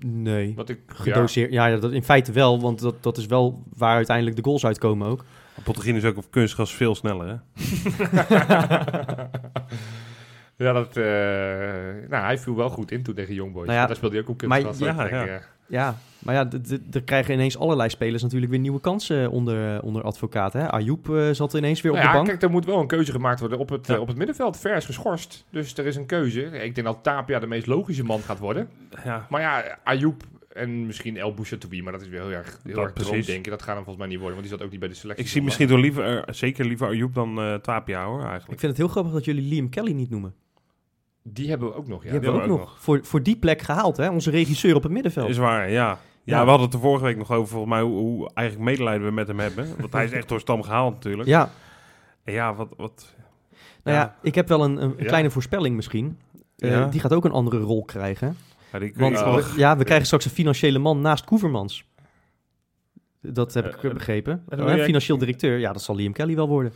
[0.00, 0.52] Nee.
[0.56, 1.52] Wat ik, Gedoseerd.
[1.52, 4.66] Ja, ja, dat in feite wel, want dat, dat is wel waar uiteindelijk de goals
[4.66, 5.24] uitkomen ook.
[5.64, 7.36] Bottegien is ook op kunstgras veel sneller, hè?
[10.66, 11.04] ja, dat, eh,
[12.08, 13.66] nou, hij viel wel goed in toen tegen Young Boys.
[13.66, 14.78] Nou ja, daar speelde hij ook op kunstgras.
[14.78, 15.40] ja, Ik denk, ja.
[15.66, 16.48] Ja, maar ja,
[16.92, 20.52] er krijgen ineens allerlei spelers natuurlijk weer nieuwe kansen onder, onder advocaat.
[20.52, 20.68] Hè?
[20.70, 22.30] Ayoub eh, zat ineens weer op Nou de ja, bank.
[22.30, 23.94] kijk, er moet wel een keuze gemaakt worden op het, Ja.
[23.94, 24.56] eh, op het middenveld.
[24.56, 26.40] Ver is geschorst, dus er is een keuze.
[26.44, 28.68] Ik denk dat Tapia de meest logische man gaat worden.
[29.04, 32.74] Ja, Maar ja, Ayoub en misschien El Bouchatoui, maar dat is weer heel erg, heel
[32.74, 33.26] Dat erg precies.
[33.26, 33.50] denken.
[33.50, 35.24] Dat gaat hem volgens mij niet worden, want die zat ook niet bij de selectie.
[35.24, 38.60] ik zie misschien toch liever, zeker liever Ayoub dan eh Tapia, hoor, Ik eigenlijk.
[38.60, 40.34] vind het heel grappig dat jullie Liam Kelly niet noemen.
[41.22, 42.10] Die hebben we ook nog, ja.
[42.10, 44.08] die hebben we ook nog voor, voor die plek gehaald, hè?
[44.10, 45.28] onze regisseur op het middenveld.
[45.28, 45.74] Is waar, ja.
[46.24, 46.42] Ja, Ja.
[46.44, 49.12] we hadden het er vorige week nog over, volgens mij, hoe, hoe eigenlijk medelijden we
[49.12, 49.68] met hem hebben.
[49.78, 51.28] Want hij is echt door Stam gehaald, natuurlijk.
[51.28, 51.50] Ja,
[52.24, 52.68] En ja, wat...
[52.76, 53.14] wat
[53.84, 54.16] nou ja, Ja.
[54.22, 55.04] ik heb wel een, een Ja.
[55.04, 56.18] kleine voorspelling misschien.
[56.56, 56.90] Eh.
[56.90, 58.36] Die gaat ook een andere rol krijgen.
[58.72, 61.84] ja, die, Want we- ja, we krijgen straks een financiële man naast Koevermans.
[63.22, 64.44] Dat heb Eh, ik eh, begrepen.
[64.48, 66.72] eh, Een oh, financieel directeur, ja, dat zal Liam Kelly wel worden.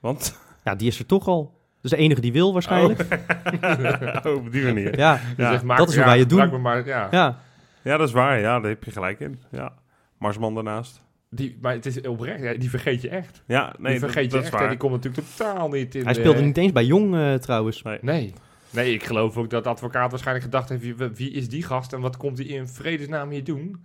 [0.00, 0.40] want?
[0.64, 1.62] Ja, die is er toch al.
[1.84, 3.00] Dat is de enige die wil waarschijnlijk.
[4.26, 4.98] oh, op die manier.
[4.98, 6.60] Ja, Die Ja, zegt, maak- dat is hoe ja, wij het doen.
[6.62, 7.08] Maar, ja.
[7.10, 7.38] ja.
[7.82, 8.40] Ja, dat is waar.
[8.40, 9.40] Ja, daar heb je gelijk in.
[9.50, 9.72] Ja.
[10.18, 11.02] Marsman daarnaast.
[11.30, 13.42] Die, maar het is oprecht, die vergeet je echt.
[13.46, 14.60] Ja, nee, die dat, vergeet dat je is echt.
[14.60, 14.68] waar.
[14.68, 17.82] Die komt natuurlijk totaal niet in Hij de- speelde niet eens bij Jong eh, trouwens.
[18.00, 18.32] Nee.
[18.70, 20.82] Nee, ik geloof ook dat de advocaat waarschijnlijk gedacht heeft...
[20.82, 23.84] wie, wie is die gast en wat komt hij in vredesnaam hier doen?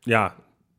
[0.00, 0.34] Ja,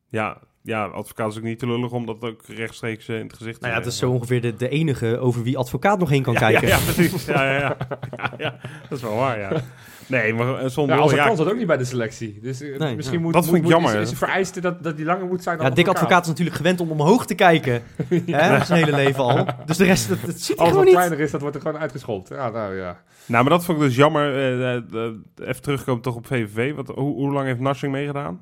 [0.09, 3.33] ja, ja, advocaat is ook niet te lullig om dat ook rechtstreeks eh, in het
[3.33, 6.09] gezicht te Nou ja, dat is zo ongeveer de, de enige over wie advocaat nog
[6.09, 6.67] heen kan ja, kijken.
[6.67, 7.25] Ja, ja, precies.
[7.25, 7.77] Ja, ja, ja.
[8.17, 8.55] ja, ja.
[8.89, 9.61] Dat is wel waar, ja.
[10.07, 10.95] Nee, maar eh, zonder...
[10.95, 12.39] Ja, als ja, kan zat ook niet bij de selectie.
[12.41, 13.23] Dus eh, Nee, misschien ja.
[13.23, 13.95] moet, Dat moet, vind ik jammer.
[13.95, 16.79] Is, vereiste dat, dat die langer moet zijn dan Ja, Dick Advocaat is natuurlijk gewend
[16.79, 17.73] om omhoog te kijken.
[18.25, 19.45] Hè, zijn hele leven al.
[19.65, 20.93] Dus de rest, dat, dat ziet hij Alles gewoon wat niet.
[20.93, 22.27] kleiner is, dat wordt er gewoon uitgeschold.
[22.29, 23.01] Ja, nou ja.
[23.25, 24.59] Nou, maar dat vond ik dus jammer.
[24.61, 26.75] eh, even terugkomen toch op VVV.
[26.75, 28.41] Wat, hoe, hoe lang heeft Narsing meegedaan?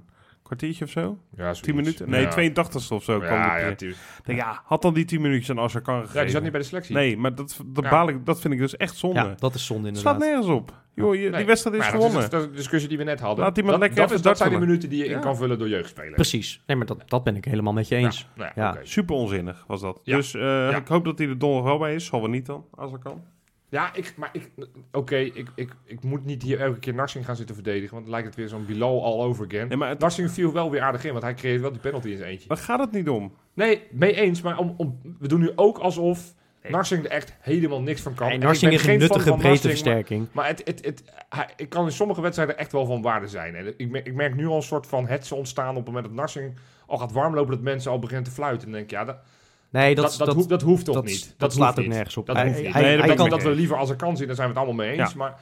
[0.57, 1.17] Kwartiertje of zo?
[1.29, 1.59] Ja, zoiets.
[1.61, 2.09] 10 minuten?
[2.09, 2.29] Nee, Ja.
[2.29, 3.89] 82 of zo kwam Ja, die
[4.25, 6.15] ja, ja, had dan die 10 minuutjes aan Azarkan gegeven.
[6.17, 6.95] ja, die zat niet bij de selectie.
[6.95, 7.89] Nee, maar dat, dat, Ja.
[7.89, 9.19] baal ik, dat vind ik dus echt zonde.
[9.19, 10.15] Ja, dat is zonde inderdaad.
[10.15, 10.79] slaat nergens op.
[10.95, 11.31] Joh, je, Nee.
[11.37, 12.13] die wedstrijd is gewonnen.
[12.13, 13.43] Dat is, dat is de discussie die we net hadden.
[13.45, 15.57] Laat iemand dat, lekker dat, is, dat zijn de minuten die je in kan vullen
[15.59, 16.15] door jeugdspelers.
[16.15, 16.61] Precies.
[16.65, 18.19] Nee, maar dat, dat ben ik helemaal met je eens.
[18.19, 18.71] Ja, nou ja, Ja.
[18.71, 18.79] oké.
[18.83, 19.99] Super onzinnig was dat.
[20.03, 20.15] Ja.
[20.15, 22.05] Dus eh, ik hoop dat hij er donderdag wel bij is.
[22.05, 23.23] Zal wel niet dan, als dat kan.
[23.71, 24.49] Ja, ik, maar ik,
[24.91, 28.11] oké, ik, ik, ik moet niet hier elke keer Narsing gaan zitten verdedigen, want dan
[28.11, 29.67] lijkt het weer zo'n Bilal all over again.
[29.67, 32.09] Nee, maar het, Narsing viel wel weer aardig in, want hij creëert wel die penalty
[32.09, 32.47] in zijn eentje.
[32.47, 33.33] waar gaat het niet om?
[33.53, 36.71] Nee, mee eens, maar om, om, we doen nu ook alsof Nee.
[36.71, 38.27] Narsing er echt helemaal niks van kan.
[38.27, 40.19] En En Narsing is geen nuttige breedteversterking.
[40.21, 43.27] Maar, maar het, het, het, hij, ik kan in sommige wedstrijden echt wel van waarde
[43.27, 43.55] zijn.
[43.55, 46.05] En ik, merk- ik merk nu al een soort van hetze ontstaan op het moment
[46.05, 46.53] dat Narsing
[46.87, 48.65] al gaat warmlopen, dat mensen al beginnen te fluiten.
[48.67, 49.17] En dan denk ik, ja, dat,
[49.71, 51.33] Nee, dat, dat, hoeft, dat hoeft toch dat, niet?
[51.37, 52.25] dat, slaat ook nergens op.
[52.25, 52.73] Dat Hij- hoeft niet.
[52.73, 54.63] hij- Nee, hij kan- dat we liever als er kan zien, daar zijn we het
[54.65, 55.11] allemaal mee eens.
[55.11, 55.17] Ja.
[55.17, 55.39] Maar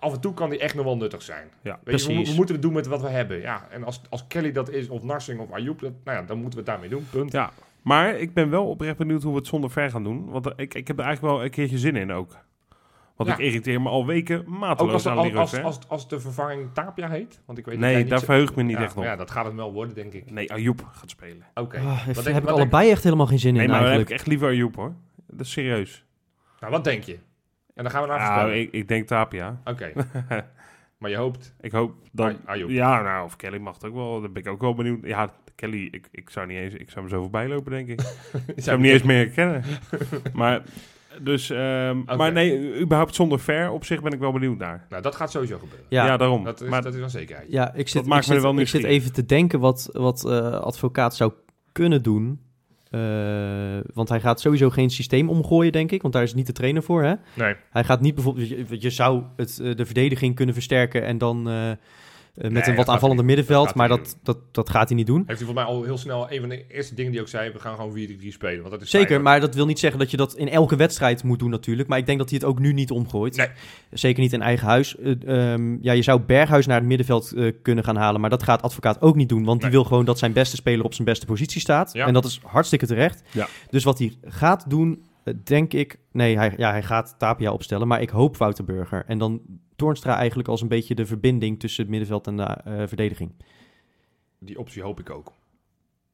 [0.00, 1.48] af en toe kan die echt nog wel nuttig zijn.
[1.62, 1.78] Ja.
[1.84, 3.40] Weet je, we, moeten het doen met wat we hebben.
[3.40, 6.38] Ja, en als, als Kelly dat is, of Narsing of Ayoub, dat, nou ja, dan
[6.38, 7.06] moeten we het daarmee doen.
[7.10, 7.32] Punt.
[7.32, 7.50] Ja,
[7.82, 10.30] maar ik ben wel oprecht benieuwd hoe we het zonder ver gaan doen.
[10.30, 12.36] Want ik, ik heb er eigenlijk wel een keertje zin in ook.
[13.16, 13.36] Want Ja.
[13.36, 15.62] ik irriteer me al weken Ook mateloos als, de, aan als, Leroy als, Ver.
[15.62, 17.40] als, als de vervanging Tapia heet.
[17.46, 18.96] Want ik weet Nee, niet daar zo- verheug ik me niet ja, echt op.
[18.98, 20.30] maar Ja, dat gaat het wel worden, denk ik.
[20.30, 21.46] Nee, Ayoub gaat spelen.
[21.54, 21.78] Oké.
[21.78, 23.88] Ah, Wat heb, ik wat denk- allebei echt helemaal geen zin Nee, in maar dan
[23.88, 24.22] heb eigenlijk.
[24.22, 24.94] ik echt liever Ayoub hoor.
[25.26, 26.04] Dat is serieus.
[26.60, 27.18] Nou, wat denk je?
[27.74, 29.60] En dan gaan we naar Nou, ik, ik denk Tapia.
[29.64, 29.92] Oké.
[30.98, 31.54] maar je hoopt...
[31.60, 32.26] Ik hoop dat...
[32.26, 32.70] Ay- Ayoub.
[32.70, 34.20] Ja, nou, of Kelly mag het ook wel.
[34.20, 35.06] Daar ben ik ook wel benieuwd.
[35.06, 36.74] Ja, Kelly, ik, ik zou niet eens...
[36.74, 38.00] Ik zou hem zo voorbij lopen, denk ik.
[38.56, 39.62] Ik zou hem niet eens meer herkennen.
[40.32, 40.62] maar,
[41.20, 41.50] dus...
[41.50, 42.16] ehm.
[42.16, 44.86] Maar nee, überhaupt zonder ver op zich ben ik wel benieuwd naar.
[44.88, 45.86] Nou, dat gaat sowieso gebeuren.
[45.88, 46.44] Ja, Ja, daarom.
[46.44, 47.52] Dat is, maar dat is een zekerheid.
[47.52, 50.24] ja ik zit, maakt ik me zit, wel ik zit even te denken wat, wat
[50.24, 51.32] eh, advocaat zou
[51.72, 52.40] kunnen doen.
[52.90, 53.00] Eh,
[53.94, 56.02] want hij gaat sowieso geen systeem omgooien, denk ik.
[56.02, 57.14] Want daar is niet de trainer voor, hè?
[57.34, 57.54] Nee.
[57.70, 58.48] Hij gaat niet bijvoorbeeld...
[58.48, 61.48] Je, je zou het, eh, de verdediging kunnen versterken en dan...
[62.36, 65.24] met dat een wat aanvallender middenveld, dat maar dat, dat, dat gaat hij niet doen.
[65.26, 66.32] Heeft hij volgens mij al heel snel...
[66.32, 67.50] Een van de eerste dingen die ook zei...
[67.50, 68.58] We gaan gewoon 4-3 spelen.
[68.58, 71.22] Want dat is Zeker, maar dat wil niet zeggen dat je dat in elke wedstrijd
[71.22, 71.88] moet doen natuurlijk.
[71.88, 73.36] Maar ik denk dat hij het ook nu niet omgooit.
[73.36, 73.48] Nee.
[73.90, 74.96] Zeker niet in eigen huis.
[74.96, 78.20] Eh, ehm, ja, je zou Berghuis naar het middenveld eh, kunnen gaan halen.
[78.20, 79.44] Maar dat gaat advocaat ook niet doen.
[79.44, 81.92] Want die wil gewoon dat zijn beste speler op zijn beste positie staat.
[81.92, 82.06] Ja.
[82.06, 83.22] En dat is hartstikke terecht.
[83.32, 83.48] Ja.
[83.70, 85.98] Dus wat hij gaat doen, eh, denk ik...
[86.12, 87.88] Nee, hij, ja, hij gaat Tapia opstellen.
[87.88, 89.04] Maar ik hoop Wouter Burger.
[89.06, 89.40] En dan
[89.76, 93.32] Toornstra eigenlijk als een beetje de verbinding tussen het middenveld en de eh, verdediging.
[94.38, 95.32] Die optie hoop ik ook.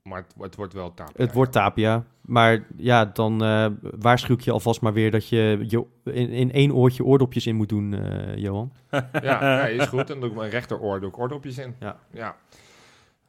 [0.03, 1.17] Maar het, het wordt wel taap.
[1.17, 2.05] Het wordt Tapia.
[2.21, 6.53] Maar ja, dan eh waarschuw ik je alvast maar weer dat je, je in, in
[6.53, 8.73] één oortje oordopjes in moet doen, eh, Johan.
[9.23, 10.01] Ja, nee, is goed.
[10.01, 11.75] En dan doe ik mijn rechteroor doe ik oordopjes in.
[11.81, 11.99] Ja.
[12.11, 12.37] ja.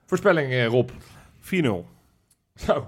[0.06, 0.90] Voorspelling, eh, Rob.
[1.40, 1.86] 4-0.
[2.56, 2.74] Zo.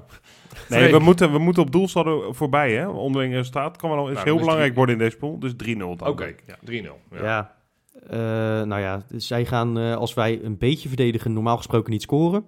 [0.70, 0.91] Nee, Freek.
[0.91, 2.88] we moeten, we moeten op doelsaldo voorbij, hè?
[2.88, 5.39] Onderling resultaat kan wel is Nou, heel dus belangrijk drie- worden in deze pool.
[5.39, 6.07] Dus 3-0 dan.
[6.07, 6.55] Oké, ik, ja.
[6.66, 6.99] 3-0.
[7.11, 7.24] Ja.
[7.24, 7.55] Ja.
[8.09, 8.18] Eh,
[8.68, 12.45] nou ja, dus zij gaan, eh, als wij een beetje verdedigen, normaal gesproken niet scoren.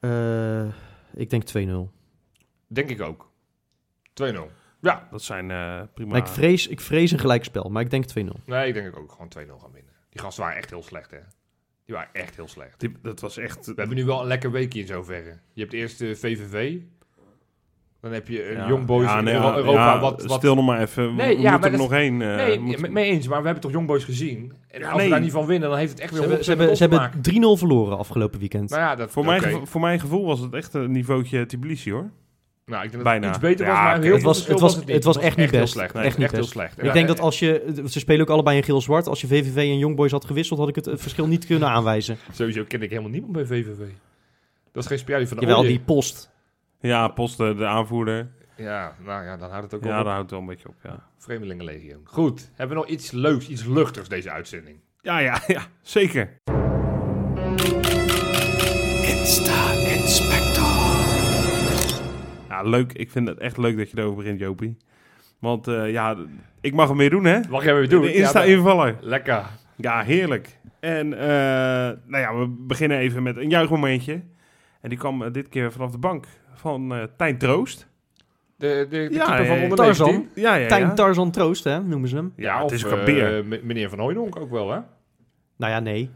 [0.00, 0.66] Eh,
[1.14, 1.90] ik denk 2-0.
[2.66, 3.30] Denk ik ook.
[4.12, 4.50] 2-0.
[4.80, 5.08] Ja.
[5.10, 6.10] Dat zijn eh, prima.
[6.10, 8.40] Maar ik vrees, ik vrees een gelijkspel, maar ik denk 2-0.
[8.44, 9.92] Nee, ik denk ook gewoon 2-0 gaan winnen.
[10.10, 11.18] Die gasten waren echt heel slecht, hè.
[11.86, 12.80] Die waren echt heel slecht.
[12.80, 13.66] Die- dat was echt...
[13.66, 15.32] We hebben nu wel een lekker weekje in zoverre.
[15.52, 16.76] Je hebt eerst de VVV.
[18.00, 18.68] Dan heb je een ja.
[18.68, 19.94] Young Boys Ja, in nee, ja, Europa.
[19.94, 20.38] ja, wat, wat...
[20.38, 21.14] Stil nog maar even.
[21.14, 22.22] Nee, we ja, moeten maar er dat- nog heen.
[22.22, 23.28] eh, Nee, moeten- mee eens.
[23.28, 24.52] Maar we hebben toch Young Boys gezien.
[24.68, 25.04] En Ja, als nee.
[25.06, 26.98] we daar niet van winnen, dan heeft het echt weer ze 100% hebben, ze hebben
[26.98, 27.20] maken.
[27.22, 28.70] 3-0 verloren afgelopen weekend.
[28.70, 32.10] Nou ja, dat, voor, mijn voor mijn gevoel was het echt een niveautje Tbilisi, hoor.
[32.70, 33.26] Nou, ik denk dat Bijna.
[33.26, 34.02] het iets beter was, Ja, maar oké.
[34.04, 34.94] heel Het veel was- verschil het was- het niet.
[34.94, 35.72] het was echt niet heel best.
[35.72, 35.94] slecht.
[35.94, 36.52] Nee, echt echt niet heel best.
[36.52, 36.82] slecht.
[36.82, 37.82] ik denk dat als je...
[37.88, 39.06] Ze spelen ook allebei in geel-zwart.
[39.06, 42.16] Als je VVV en Youngboys had gewisseld, had ik het eh, verschil niet kunnen aanwijzen.
[42.32, 43.78] Sowieso ken ik helemaal niemand bij VVV.
[44.72, 45.70] Dat is geen Spjari van de Jawel, Ooyen.
[45.72, 46.30] die post.
[46.80, 48.28] Ja, Posten, de aanvoerder.
[48.56, 50.06] Ja, nou ja, dan houdt het ook Ja, daar op.
[50.06, 51.06] houdt het wel een beetje op, ja.
[51.18, 52.00] Vreemdelingenlegioen.
[52.04, 54.78] Goed, hebben we nog iets leuks, iets luchtigs deze uitzending?
[55.02, 56.40] Ja, ja, ja, zeker.
[62.62, 62.92] Ja, leuk.
[62.92, 64.76] Ik vind het echt leuk dat je erover begint, Jopie.
[65.38, 66.16] Want eh, ja,
[66.60, 67.40] ik mag hem weer doen, hè?
[67.48, 68.00] Mag jij weer doen?
[68.02, 68.96] De Ja, Insta-invaller.
[69.00, 69.42] Lekker.
[69.76, 70.58] Ja, heerlijk.
[70.80, 71.28] En eh,
[72.06, 74.20] nou ja, we beginnen even met een juichmomentje.
[74.80, 77.86] En die kwam eh, dit keer vanaf de bank van eh Tijn Troost.
[78.56, 80.10] De, de, de Ja, keeper van ja, onder Tarzan.
[80.10, 80.42] 19.
[80.42, 80.92] Ja, ja, Tijn ja.
[80.94, 82.32] Tarzan Troost, hè, noemen ze hem.
[82.36, 84.78] Ja, het of, is ook een eh, meneer Van Hooydonk ook wel, hè?
[85.56, 86.10] Nou ja, nee.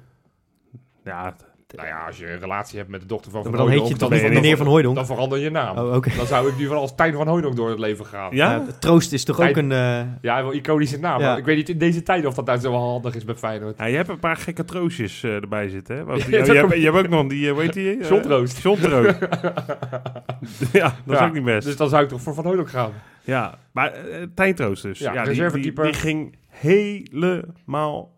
[1.05, 3.69] Ja, het- Nou ja, als je een relatie hebt met de dochter van Van dan
[3.69, 4.95] heet je toch niet je meneer Van Hooydonk?
[4.97, 5.79] Dan verander je naam.
[5.79, 6.11] Oh, oké.
[6.17, 8.35] Dan zou ik nu van als Tijn van Hooydonk door het leven gaan.
[8.35, 8.51] ja?
[8.53, 9.73] Ja, Troost is toch Tijn- ook een...
[9.73, 11.21] eh, Ja, wel iconische naam.
[11.21, 11.27] Ja.
[11.29, 13.79] maar Ik weet niet in deze tijd of dat nou zo handig is bij Feyenoord.
[13.79, 15.97] Ja, je hebt een paar gekke troostjes eh, erbij zitten.
[15.97, 16.05] Hè?
[16.05, 17.73] Want Ja, je, dat je, hebt, ook- je hebt ook nog die, eh, hoe heet
[17.73, 17.99] die?
[17.99, 18.59] eh, John Troost.
[18.63, 19.19] John Troost.
[20.73, 21.67] ja, dat is Ja, ook niet best.
[21.67, 22.93] Dus dan zou ik toch voor Van Hooydonk gaan.
[23.25, 24.99] Ja, maar eh Tijn Troost dus.
[24.99, 25.85] Ja, Ja, die, die, reservekeeper.
[25.85, 28.11] die ging helemaal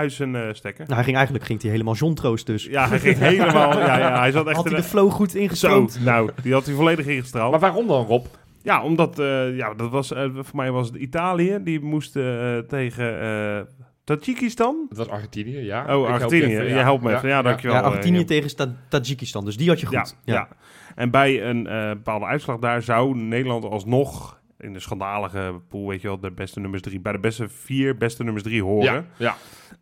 [0.00, 0.82] uit zijn eh, stekker.
[0.84, 2.64] Nou, hij ging eigenlijk ging hij helemaal John Troost dus.
[2.64, 3.78] Ja, hij ging helemaal...
[3.78, 4.56] Ja, ja, hij zat echt...
[4.56, 6.00] Had hij de flow goed Zo, ingestroomd?
[6.04, 7.50] nou, die had hij volledig ingestraald.
[7.50, 8.26] Maar waarom dan, Rob?
[8.62, 11.58] Ja, omdat, eh, ja, dat was, eh, voor mij was het Italië.
[11.64, 13.60] Die moesten eh, tegen eh
[14.04, 14.86] Tajikistan.
[14.88, 15.80] Het was Argentinië, ja.
[15.80, 16.44] Oh, help je Argentinië.
[16.44, 17.28] even, Je helpt me even.
[17.28, 17.76] Ja, dankjewel.
[17.76, 20.16] Ja, Argentinië tegen Sta- Tajikistan, dus die had je goed.
[20.24, 20.48] Ja, ja.
[20.94, 26.00] En bij een eh, bepaalde uitslag daar zou Nederland alsnog in de schandalige pool, weet
[26.00, 28.92] je wel, de beste nummers drie, bij de beste vier beste nummers drie horen.
[28.92, 29.36] Ja, ja.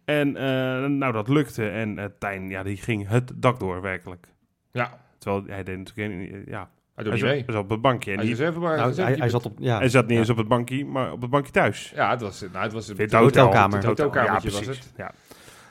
[0.04, 1.68] En eh, nou, dat lukte.
[1.68, 4.26] En eh, Tijn, ja, die ging het dak door, werkelijk.
[4.72, 5.06] ja.
[5.18, 8.10] Terwijl hij deed natuurlijk geen, ja, Hij hij zat, op het bankje.
[8.10, 8.76] En Hij die, is even maar...
[8.76, 9.56] Nou, hij, zat op...
[9.58, 9.78] Ja.
[9.78, 10.18] hij zat niet Ja.
[10.18, 11.92] eens op het bankje, maar op het bankje thuis.
[11.94, 13.76] Ja, het was, nou, het was Het het hotelkamer.
[13.76, 14.84] Het hotelkamertje ja, was precies.
[14.84, 14.92] het.
[14.96, 15.12] Ja.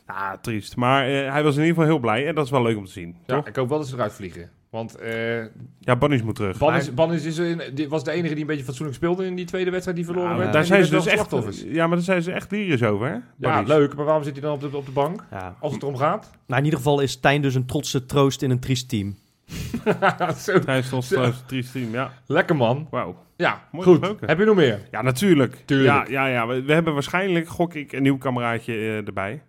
[0.06, 0.76] Ah, triest.
[0.76, 2.86] Maar eh, hij was in ieder geval heel blij en dat is wel leuk om
[2.86, 3.48] te zien, Ja, toch?
[3.48, 4.50] ik hoop wel dat ze eruit vliegen.
[4.78, 5.44] Want eh
[5.80, 6.58] Ja, Bunnies moet terug.
[6.58, 9.46] Bannis, Bannis is in, die was de enige die een beetje fatsoenlijk speelde in die
[9.46, 10.52] tweede wedstrijd die verloren werd.
[10.52, 11.32] daar En zijn ze dus echt,
[11.66, 13.18] ja, maar daar zijn ze echt lyrisch over, hè?
[13.38, 13.96] Ja, leuk.
[13.96, 15.26] Maar waarom zit hij dan op de, op de bank?
[15.32, 15.56] Ja.
[15.60, 16.32] Als het erom gaat?
[16.48, 19.16] Nou, in ieder geval is Tijn dus een trotse troost in een triest team.
[20.38, 20.60] Zo.
[20.66, 21.14] Hij stond Zo.
[21.16, 22.14] trouwens triest team, ja.
[22.26, 22.88] Lekker man.
[22.92, 23.16] Wauw.
[23.36, 23.98] Ja, Mooi goed.
[23.98, 24.28] gesproken.
[24.28, 24.88] Heb je nog meer?
[24.92, 25.58] Ja, natuurlijk.
[25.66, 26.08] Tuurlijk.
[26.08, 26.48] Ja, ja, ja.
[26.48, 29.42] We, we hebben waarschijnlijk, gok ik, een nieuw kameraadje eh, erbij.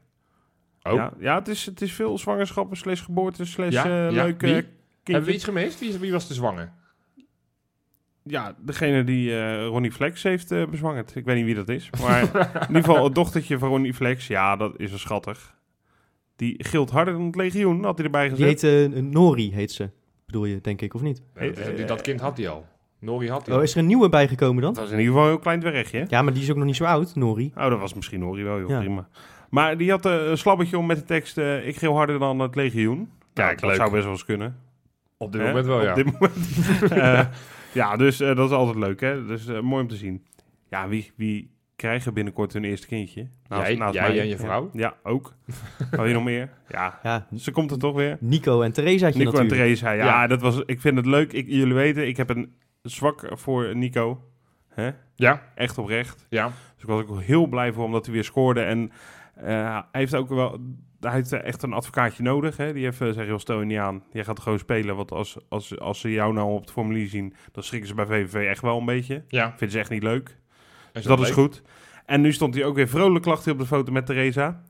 [0.83, 0.95] Oh.
[0.95, 4.07] Ja, ja het, is, het is veel zwangerschappen, slash geboorte, slash Ja?
[4.07, 4.64] eh, leuke.
[5.12, 5.78] Hebben we iets gemist?
[5.80, 6.72] Wie, is- wie was te zwanger?
[8.22, 11.14] Ja, degene die eh, Ronnie Flex heeft eh, bezwangerd.
[11.14, 11.90] Ik weet niet wie dat is.
[12.02, 14.26] Maar in ieder geval het dochtertje van Ronnie Flex.
[14.26, 15.56] Ja, dat is wel schattig.
[16.36, 18.61] Die gilt harder dan het legioen, had hij erbij Die gezet.
[18.62, 19.90] heet eh, Nori, heet ze.
[20.26, 21.22] Bedoel je, denk ik, of niet?
[21.34, 22.66] Eh, dat, kind had hij al.
[23.00, 23.64] Nori had hij Oh, al.
[23.64, 24.72] is er een nieuwe bijgekomen dan?
[24.74, 26.04] Dat was in ieder geval een heel klein dwergje.
[26.09, 27.52] Ja, maar die is ook nog niet zo oud, Nori.
[27.56, 28.78] Oh, dat was misschien Ronnie wel, heel Ja.
[28.78, 29.09] prima.
[29.50, 31.36] Maar die had een slabbetje om met de tekst...
[31.38, 33.11] ik geel harder dan het legioen.
[33.32, 33.74] Kijk, Nou, dat leuk.
[33.76, 34.56] zou best wel eens kunnen.
[35.19, 35.47] Op dit Hè?
[35.47, 35.95] moment wel, Op ja.
[35.95, 36.37] dit moment.
[36.93, 37.27] Eh,
[37.73, 39.27] ja, dus eh, dat is altijd leuk, hè?
[39.27, 40.25] Dus eh, mooi om te zien.
[40.69, 43.29] Ja, wie, wie krijgen binnenkort hun eerste kindje?
[43.49, 44.71] Jij- jij en je vrouw?
[44.73, 45.35] Ja, ja ook.
[45.91, 46.51] Wil je nog meer?
[46.69, 48.16] Ja, Ja, ze komt er toch weer.
[48.21, 49.61] Nico en Theresaatje Nico en natuurlijk.
[49.79, 50.27] Theresa, ja, Ja.
[50.27, 51.33] dat was, ik vind het leuk.
[51.33, 52.53] Ik, jullie weten, ik heb een
[52.83, 54.23] zwak voor Nico.
[54.69, 54.91] Hè?
[55.14, 56.27] Ja, Echt oprecht.
[56.29, 56.47] ja.
[56.47, 58.61] Dus ik was ook heel blij voor omdat hij weer scoorde.
[58.61, 58.93] En
[59.41, 60.59] hij heeft ook wel...
[61.01, 62.57] Hij heeft echt een advocaatje nodig.
[62.57, 62.72] Hè?
[62.72, 64.03] Die heeft, uh, zeg joh, stel je niet aan.
[64.12, 64.97] Jij gaat gewoon spelen.
[64.97, 67.34] Want als, als, als ze jou nou op het formulier zien...
[67.53, 69.24] dan schrikken ze bij VVV echt wel een beetje.
[69.28, 69.49] Ja.
[69.49, 70.36] Vinden ze echt niet leuk.
[70.93, 71.62] Dus dat is goed.
[72.07, 74.62] En nu stond hij ook weer vrolijk lacht hij op de foto met Theresa.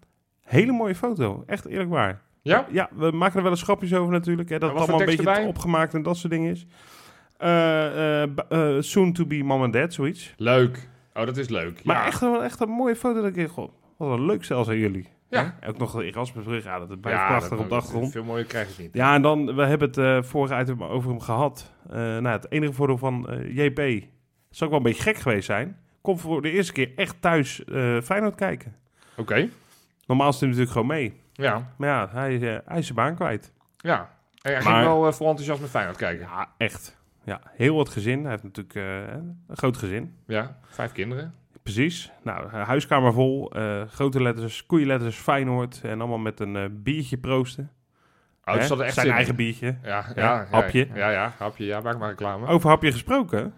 [0.45, 1.43] Hele mooie foto.
[1.47, 2.23] Echt eerlijk waar.
[2.43, 2.67] Ja?
[2.71, 4.49] Ja, we maken er wel eens grapjes over natuurlijk.
[4.49, 5.47] Hè, dat het allemaal een beetje erbij?
[5.47, 6.67] opgemaakt en dat soort dingen is.
[7.37, 10.35] Eh, eh, eh, soon to be mom and dad, zoiets.
[10.37, 10.89] Leuk.
[11.15, 11.85] Oh, dat is leuk.
[11.85, 12.07] Maar ja.
[12.07, 13.23] echt, een, echt een mooie foto.
[13.23, 15.09] Dat ik goh, wat een leuk stel zijn jullie.
[15.31, 15.55] Ja.
[15.61, 15.69] Hè?
[15.69, 16.65] Ook nog de Erasmusbrug.
[16.65, 18.11] Ja, dat blijft Ja, prachtig dat- op de achtergrond.
[18.13, 18.95] Veel mooier krijg je niet.
[18.95, 21.73] Ja, en dan, we hebben het eh vorige item over hem gehad.
[21.91, 25.47] Eh, nou, het enige voordeel van eh, JP, zou ook wel een beetje gek geweest
[25.47, 25.77] zijn.
[26.01, 27.63] Komt voor de eerste keer echt thuis
[28.03, 28.75] Feyenoord kijken.
[29.17, 29.49] Oké.
[30.07, 31.21] Normaal is hij natuurlijk gewoon mee.
[31.33, 31.73] Ja.
[31.77, 33.53] Maar ja, hij, hij is zijn baan kwijt.
[33.77, 33.99] Ja.
[34.43, 36.27] En hij Maar- ging wel vol enthousiasme Feyenoord kijken.
[36.27, 36.97] Ja, echt.
[37.25, 38.21] Ja, heel wat gezin.
[38.23, 40.15] Hij heeft natuurlijk een groot gezin.
[40.27, 40.59] Ja.
[40.67, 41.35] Vijf kinderen.
[41.73, 42.11] Precies.
[42.23, 43.51] Nou, eh, huiskamer vol.
[43.53, 45.81] eh, grote letters, koeienletters, Feyenoord.
[45.83, 47.71] En allemaal met een eh, biertje proosten.
[48.45, 48.61] Oh, Hè?
[48.61, 49.13] dus dat er echt Zijn in.
[49.13, 49.67] eigen biertje.
[49.83, 50.89] Ja, Ja, ja, ja, hapje.
[50.95, 51.65] Ja, ja, hapje.
[51.65, 52.47] Ja, maak maar reclame.
[52.47, 53.53] Over hapje gesproken.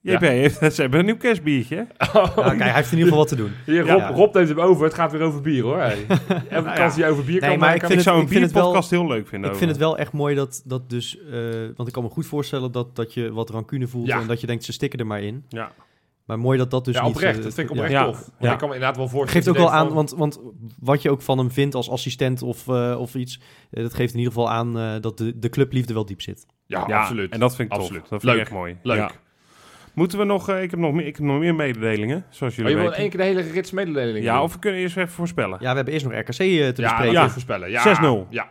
[0.00, 0.12] Ja.
[0.12, 1.86] JP heeft, ze hebben een nieuw kerstbiertje.
[2.14, 3.52] Oh, Ja, kijk, hij heeft in ieder geval wat te doen.
[3.66, 4.08] Hier, Rob, Ja.
[4.10, 4.84] Rob neemt hem over.
[4.84, 5.78] Het gaat weer over bier, hoor.
[5.78, 6.06] Hey.
[6.08, 7.02] Elke Nou kans ja.
[7.02, 7.74] die over bier Nee, kan maar maken.
[7.74, 9.50] ik Ik vind het- zou een ik vind het wel- bierpodcast heel leuk vinden.
[9.50, 11.18] Ik vind het wel echt mooi dat, dat dus...
[11.18, 11.32] eh,
[11.76, 14.06] want ik kan me goed voorstellen dat, dat je wat rancune voelt...
[14.06, 14.20] Ja.
[14.20, 15.44] en dat je denkt, ze stikken er maar in.
[15.48, 15.72] Ja.
[16.24, 17.38] Maar mooi dat dat dus ja, oprecht.
[17.38, 18.04] eh, dat vind ik oprecht Ja.
[18.04, 18.16] tof.
[18.16, 18.52] Want Ja.
[18.52, 19.44] ik kan me inderdaad wel voorstellen...
[19.44, 20.40] geeft ook wel je aan, want, want
[20.80, 23.40] wat je ook van hem vindt als assistent of, eh, of iets...
[23.70, 26.46] eh, dat geeft in ieder geval aan eh, dat de, de clubliefde wel diep zit.
[26.66, 27.32] Ja, Ja, absoluut.
[27.32, 28.00] En dat vind ik Absoluut.
[28.00, 28.10] tof.
[28.10, 28.40] Dat vind Leuk.
[28.40, 28.76] ik echt mooi.
[28.82, 28.96] Leuk.
[28.96, 29.10] Ja.
[29.94, 30.48] Moeten we nog...
[30.48, 32.90] eh, ik, heb nog meer, ik heb nog meer mededelingen, zoals jullie je wil in
[32.90, 33.02] weten.
[33.10, 34.42] één keer de hele rits mededelingen Ja, doen?
[34.42, 35.58] of we kunnen eerst even voorspellen.
[35.60, 37.12] Ja, we hebben eerst nog RKC te Ja, bespreken.
[37.12, 37.28] Ja.
[37.30, 37.70] voorspellen.
[37.70, 38.24] Ja.
[38.24, 38.26] 6-0.
[38.30, 38.48] Ja.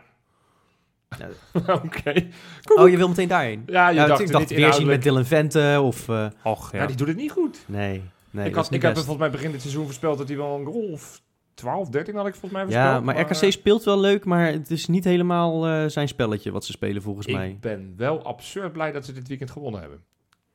[1.66, 1.74] Ja.
[1.74, 2.26] Oké.
[2.74, 3.62] Oh, je wil meteen daarheen?
[3.66, 5.02] Ja, je Ja, dacht ik dacht weer zien met.
[5.02, 6.08] Dylan Vente of...
[6.08, 6.78] eh, Och, ja.
[6.80, 7.64] Ja, die doet het niet goed.
[7.66, 10.58] nee, nee, ik had, ik heb volgens mij begin dit seizoen voorspeld dat hij wel
[10.58, 11.22] een goal of
[11.54, 12.94] 12, 13 had ik volgens mij voorspeld.
[12.94, 16.64] Ja, maar RKC speelt wel leuk, maar het is niet helemaal eh, zijn spelletje wat
[16.64, 17.48] ze spelen volgens mij.
[17.48, 19.98] Ik ben wel absurd blij dat ze dit weekend gewonnen hebben.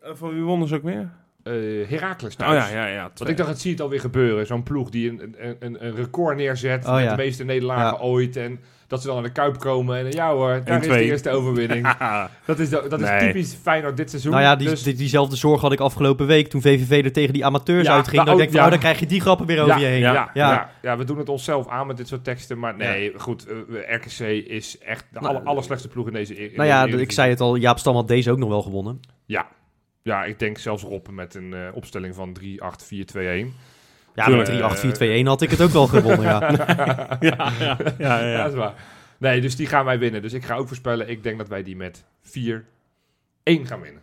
[0.02, 1.10] Eh, van wie wonnen ze ook weer?
[1.44, 1.54] Eh
[1.90, 2.70] Heracles Oh thuis.
[2.70, 3.12] ja, ja, ja.
[3.16, 4.46] Want ik dacht, het zie het alweer gebeuren.
[4.46, 7.10] Zo'n ploeg die een, een, een, een record neerzet Oh, met ja.
[7.10, 8.04] de meeste nederlagen Ja.
[8.04, 8.36] ooit.
[8.36, 9.98] En dat ze dan naar de Kuip komen.
[9.98, 10.98] En ja hoor, daar is de 1-2.
[11.02, 11.96] eerste overwinning.
[12.46, 13.20] Dat is, de- dat is Nee.
[13.20, 14.32] typisch Feyenoord dit seizoen.
[14.32, 17.34] Nou ja, die, Dus- die- diezelfde zorg had ik afgelopen week toen VVV er tegen
[17.34, 18.16] die amateurs Ja, uitging.
[18.16, 18.66] nou, Dat ik denk van, ja.
[18.66, 20.00] oh, dan krijg je die grappen weer over ja, je heen.
[20.00, 20.30] Ja, Ja.
[20.34, 20.52] ja.
[20.52, 20.70] Ja.
[20.82, 22.60] Ja, we doen het onszelf aan met dit soort teksten.
[22.60, 23.46] Maar nee, goed.
[23.48, 23.56] eh,
[23.96, 27.30] RKC is echt de Nou, aller, allerslechtste ploeg in deze in Nou ja, ik zei
[27.30, 29.00] het al, Jaap Stam had deze ook nog wel gewonnen.
[30.04, 33.54] Ja, ik denk zelfs Rob met een eh, opstelling van 3-8-4-2-1.
[34.16, 34.50] Ja, Tuurlijk.
[35.02, 36.40] met 3-8-4-2-1 had ik het ook wel gewonnen, ja.
[37.20, 38.74] ja, ja, ja, ja, Ja, dat is waar.
[39.18, 40.22] Nee, dus die gaan wij winnen.
[40.22, 42.30] Dus ik ga ook voorspellen, ik denk dat wij die met 4-1
[43.44, 44.02] gaan winnen.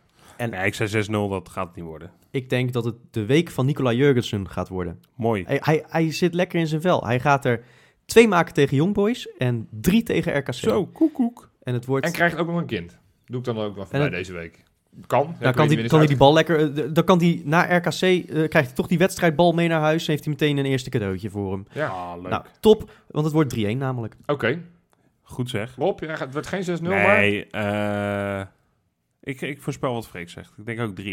[0.51, 2.11] Nee, ik zei 6-0, dat gaat het niet worden.
[2.31, 5.01] Ik denk dat het de week van Nicola Jurgensen gaat worden.
[5.15, 5.45] Mooi.
[5.47, 7.05] Hij, hij, hij zit lekker in zijn vel.
[7.07, 7.65] Hij gaat er
[8.05, 10.53] twee maken tegen Young Boys en drie tegen RKC.
[10.53, 11.51] Zo, koek, koek.
[11.63, 12.07] En het wordt...
[12.07, 12.99] En krijgt ook nog een kind.
[13.27, 14.65] Doe ik dan ook nog En bij het- deze week.
[15.07, 15.37] Kan.
[15.41, 16.61] Dan kan hij, kan hij die bal lekker...
[16.79, 18.01] eh, Dan kan hij na RKC...
[18.01, 20.07] eh, krijgt hij toch die wedstrijdbal mee naar huis.
[20.07, 21.67] Heeft hij meteen een eerste cadeautje voor hem.
[21.73, 22.31] Ja, Ah, leuk.
[22.31, 22.91] Nou, top.
[23.11, 24.15] Want het wordt 3-1 namelijk.
[24.27, 24.61] oké.
[25.23, 25.75] Goed zeg.
[25.77, 27.19] Rob, ja, het wordt geen 6-0, maar...
[27.19, 28.41] Nee, eh,
[29.21, 30.53] ik, ik voorspel wat Freek zegt.
[30.57, 31.05] Ik denk ook 3-1.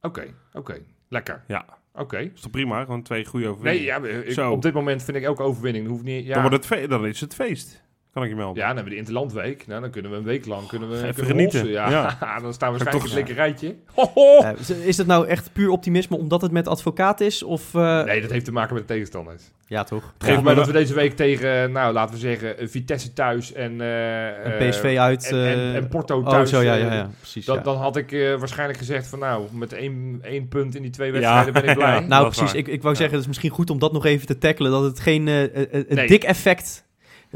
[0.00, 0.78] Oké, oké.
[1.08, 1.42] Lekker.
[1.46, 1.64] Ja.
[1.94, 2.18] Oké.
[2.18, 2.84] Is toch prima?
[2.84, 3.86] Gewoon twee goede Nee, overwinningen.
[3.86, 4.50] ja, maar ik- Zo.
[4.52, 5.88] op dit moment vind ik elke overwinning.
[5.88, 6.32] Hoeft niet, ja.
[6.40, 7.82] Dan, wordt het dan is het feest.
[8.16, 8.56] Kan ik je melden.
[8.62, 9.66] Ja, dan hebben we de Interlandweek.
[9.66, 11.68] Nou, dan kunnen we een week lang kunnen we, Even kunnen genieten.
[11.68, 12.16] Ja.
[12.42, 13.74] dan staan we waarschijnlijk toch- een flinke rijtje.
[13.94, 14.38] Ho, ho!
[14.40, 17.42] Eh, is- het nou echt puur optimisme omdat het met advocaat is?
[17.42, 17.74] Of...
[17.74, 19.42] eh, Nee, dat heeft te maken met de tegenstanders.
[19.68, 20.14] Ja, toch?
[20.18, 23.80] Geef mij dat we deze week tegen, nou, laten we zeggen, eh, Vitesse thuis en...
[23.80, 25.28] eh, En eh, PSV uit...
[25.30, 26.50] En, en, eh, en Porto Oh, thuis.
[26.50, 27.10] zo, ja, eh, ja, ja.
[27.18, 27.62] Precies, Dan, ja.
[27.62, 31.12] dan had ik eh, waarschijnlijk gezegd van nou, met één, één punt in die twee
[31.12, 31.92] wedstrijden ben ik blij.
[31.94, 32.00] Ja.
[32.00, 32.52] Nou, dat precies.
[32.52, 32.56] waar.
[32.60, 32.98] Ik, ik wou Ja.
[33.00, 34.70] zeggen, het is misschien goed om dat nog even te tackelen.
[34.70, 36.06] Dat het geen eh, eh, eh, Nee.
[36.06, 36.84] dik effect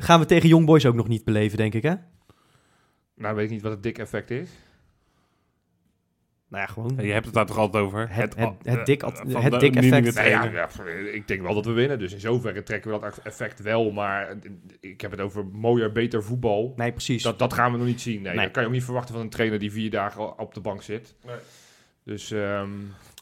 [0.03, 1.95] gaan we tegen Young Boys ook nog niet beleven, denk ik, hè?
[3.15, 4.51] Nou, weet ik niet wat het dik effect is.
[6.49, 6.97] Nou ja, gewoon.
[7.07, 8.09] Je hebt het daar toch altijd over?
[8.11, 9.91] Het- het- eh, het dik- van het dik effect.
[9.91, 10.53] Nee, ja, trainer.
[10.53, 10.69] ja,
[11.13, 11.99] ik denk wel dat we winnen.
[11.99, 13.91] Dus in zoverre trekken we dat effect wel.
[13.91, 14.37] Maar
[14.81, 16.73] ik heb het over mooier, beter voetbal.
[16.77, 17.23] Nee, precies.
[17.23, 18.23] Dat, dat gaan we nog niet zien.
[18.23, 18.45] Nee, Nee.
[18.45, 20.83] dat kan je ook niet verwachten van een trainer die vier dagen op de bank
[20.83, 21.15] zit.
[21.27, 21.37] Nee.
[22.05, 22.69] Dus ehm,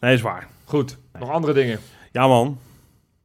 [0.00, 0.48] Nee, is waar.
[0.64, 1.78] goed, nog andere dingen.
[2.12, 2.58] Ja, man.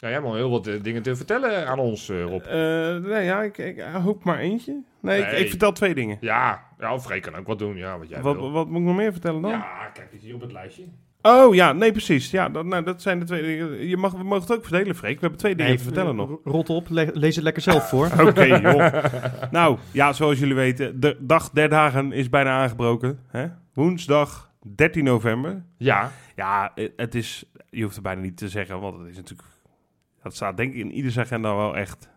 [0.03, 2.41] Ja, jij hebt al heel wat eh, dingen te vertellen aan ons, eh, Rob.
[2.41, 4.81] Eh, nee, ja, ik, ik hoop maar eentje.
[5.01, 5.39] Nee, Ik, Nee.
[5.43, 6.17] ik vertel twee dingen.
[6.21, 7.75] Ja, ja Freek kan ook wat doen.
[7.77, 8.51] Ja, wat jij Wat, wil.
[8.51, 9.51] wat moet ik nog meer vertellen dan?
[9.51, 10.83] Ja, kijk eens hier op het lijstje.
[11.21, 12.31] Oh ja, nee, precies.
[12.31, 13.87] Ja, dat, nou, dat zijn de twee dingen.
[13.87, 15.13] Je mag, we mogen het ook verdelen, Freek.
[15.15, 16.39] We hebben twee dingen Nee, te vertellen nog.
[16.43, 18.05] Rot op, le- lees het lekker zelf voor.
[18.27, 19.03] Oké, joh.
[19.51, 23.19] nou, ja, zoals jullie weten, de dag der dagen is bijna aangebroken.
[23.27, 23.47] Hè?
[23.73, 25.63] Woensdag 13 november.
[25.77, 29.15] Ja, Ja, eh, het is, je hoeft het bijna niet te zeggen, want het is
[29.15, 29.47] natuurlijk,
[30.23, 32.09] dat staat denk ik in ieders agenda wel echt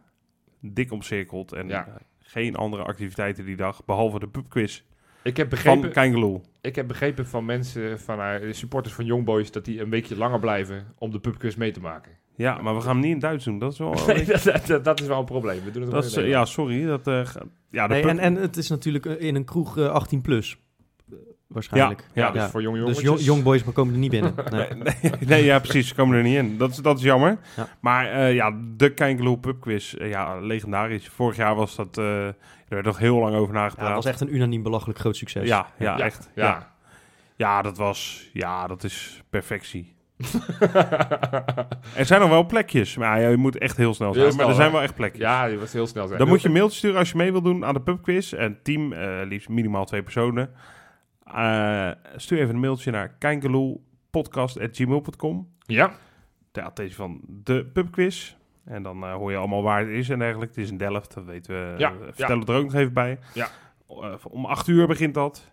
[0.60, 1.52] dik omcirkeld.
[1.52, 1.86] En Ja.
[1.86, 4.82] eh, geen andere activiteiten die dag, behalve de pubquiz
[5.22, 6.42] ik heb van begrepen, Keingeloel.
[6.60, 10.16] ik heb begrepen van mensen, van de supporters van Young Boys, dat die een weekje
[10.16, 12.12] langer blijven om de pubquiz mee te maken.
[12.36, 13.58] Ja, maar we gaan hem niet in Duits doen.
[13.58, 13.94] Dat is wel...
[14.06, 15.64] Nee, dat, dat, dat is wel een probleem.
[15.64, 16.86] We doen het dat is, eh, ja, sorry.
[16.86, 17.28] Dat, eh,
[17.70, 20.58] ja, de Nee, pub- en, en het is natuurlijk in een kroeg eh, 18 plus.
[21.46, 22.04] Waarschijnlijk.
[22.12, 22.48] Ja, Ja, dus ja.
[22.50, 23.24] voor jonge Dus jongetjes.
[23.26, 24.34] jo- Young Boys komen er niet binnen.
[24.50, 24.68] Nee.
[24.74, 25.88] Nee, nee, ja, precies.
[25.88, 26.58] Ze komen er niet in.
[26.58, 27.38] Dat is, dat is jammer.
[27.56, 27.68] Ja.
[27.80, 31.08] Maar eh, ja, de Keingeloel pubquiz, eh, ja, legendarisch.
[31.08, 32.34] Vorig jaar was dat, eh, er
[32.68, 33.86] werd nog heel lang over Ja, nagepraat.
[33.86, 35.48] dat was echt een unaniem belachelijk groot succes.
[35.48, 36.30] Ja, ja, Ja, echt.
[36.34, 36.44] ja.
[36.44, 36.72] Ja.
[37.36, 37.62] Ja.
[37.62, 38.30] dat was...
[38.32, 39.94] Ja, dat is perfectie.
[41.96, 44.24] Er zijn nog wel plekjes, maar ja, je moet echt heel snel zijn.
[44.24, 45.20] Heel snel, maar er zijn wel echt plekjes.
[45.20, 46.18] ja, die was heel snel zijn.
[46.18, 48.32] Dan moet je een mailtje sturen als je mee wil doen aan de pubquiz.
[48.32, 50.50] En team, eh, liefst minimaal twee personen.
[51.32, 55.48] Eh, stuur even een mailtje naar kijkeloelpodcast.gmail.com.
[55.66, 55.92] Ja,
[56.52, 58.34] De advertentie van de pubquiz.
[58.64, 60.54] En dan eh, hoor je allemaal waar het is en dergelijke.
[60.54, 61.74] Het is in Delft, dat weten we.
[61.78, 63.18] Ja, We vertellen het er ook nog even bij.
[63.34, 63.48] Ja.
[63.88, 65.50] Eh, om acht uur begint dat.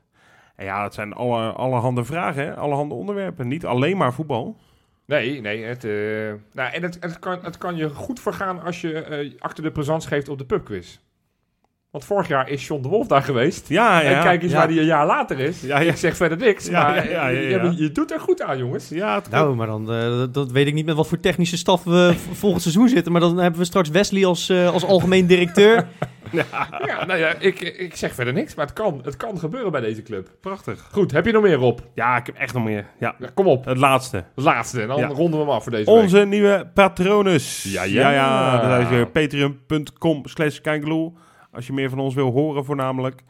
[0.56, 2.56] En ja, het zijn alle, allerhande vragen, hè?
[2.56, 3.48] allerhande onderwerpen.
[3.48, 4.58] Niet alleen maar voetbal.
[5.06, 5.64] nee, nee.
[5.64, 5.92] Het, eh,
[6.54, 9.72] nou, en het, het, kan, het kan je goed vergaan als je eh achter de
[9.72, 11.00] présence geeft op de pubquiz.
[11.94, 13.70] Want vorig jaar is John de Wolf daar geweest.
[13.70, 14.10] Ja, ja.
[14.18, 14.58] En kijk eens Ja.
[14.58, 15.62] waar hij een jaar later is.
[15.62, 15.92] Ja, ja.
[15.92, 17.64] Ik zeg verder niks, Ja, maar ja, ja, ja, ja.
[17.64, 18.90] Je, je doet er goed aan, jongens.
[18.90, 21.84] Ja, het Nou, maar dan, eh, dat- weet ik niet met wat voor technische staf
[21.84, 23.12] we volgend seizoen zitten.
[23.12, 25.86] Maar dan hebben we straks Wesley als, eh, als algemeen directeur.
[26.32, 29.82] Ja, nou ja, ik, ik zeg verder niks, maar het kan, het kan gebeuren bij
[29.82, 30.30] deze club.
[30.42, 30.88] prachtig.
[30.92, 31.82] Goed, heb je nog meer op?
[31.96, 32.86] Ja, ik heb echt nog meer.
[33.00, 34.24] Ja, Ja, kom op, het laatste.
[34.36, 34.82] de laatste.
[34.82, 35.08] En dan Ja.
[35.08, 36.02] ronden we hem af voor deze week.
[36.02, 37.64] Onze nieuwe patronus.
[37.64, 38.02] Ja, ja.
[38.02, 40.60] ja, ja dat is weer patreon.com slash.
[41.54, 43.22] Als je meer van ons wil horen voornamelijk,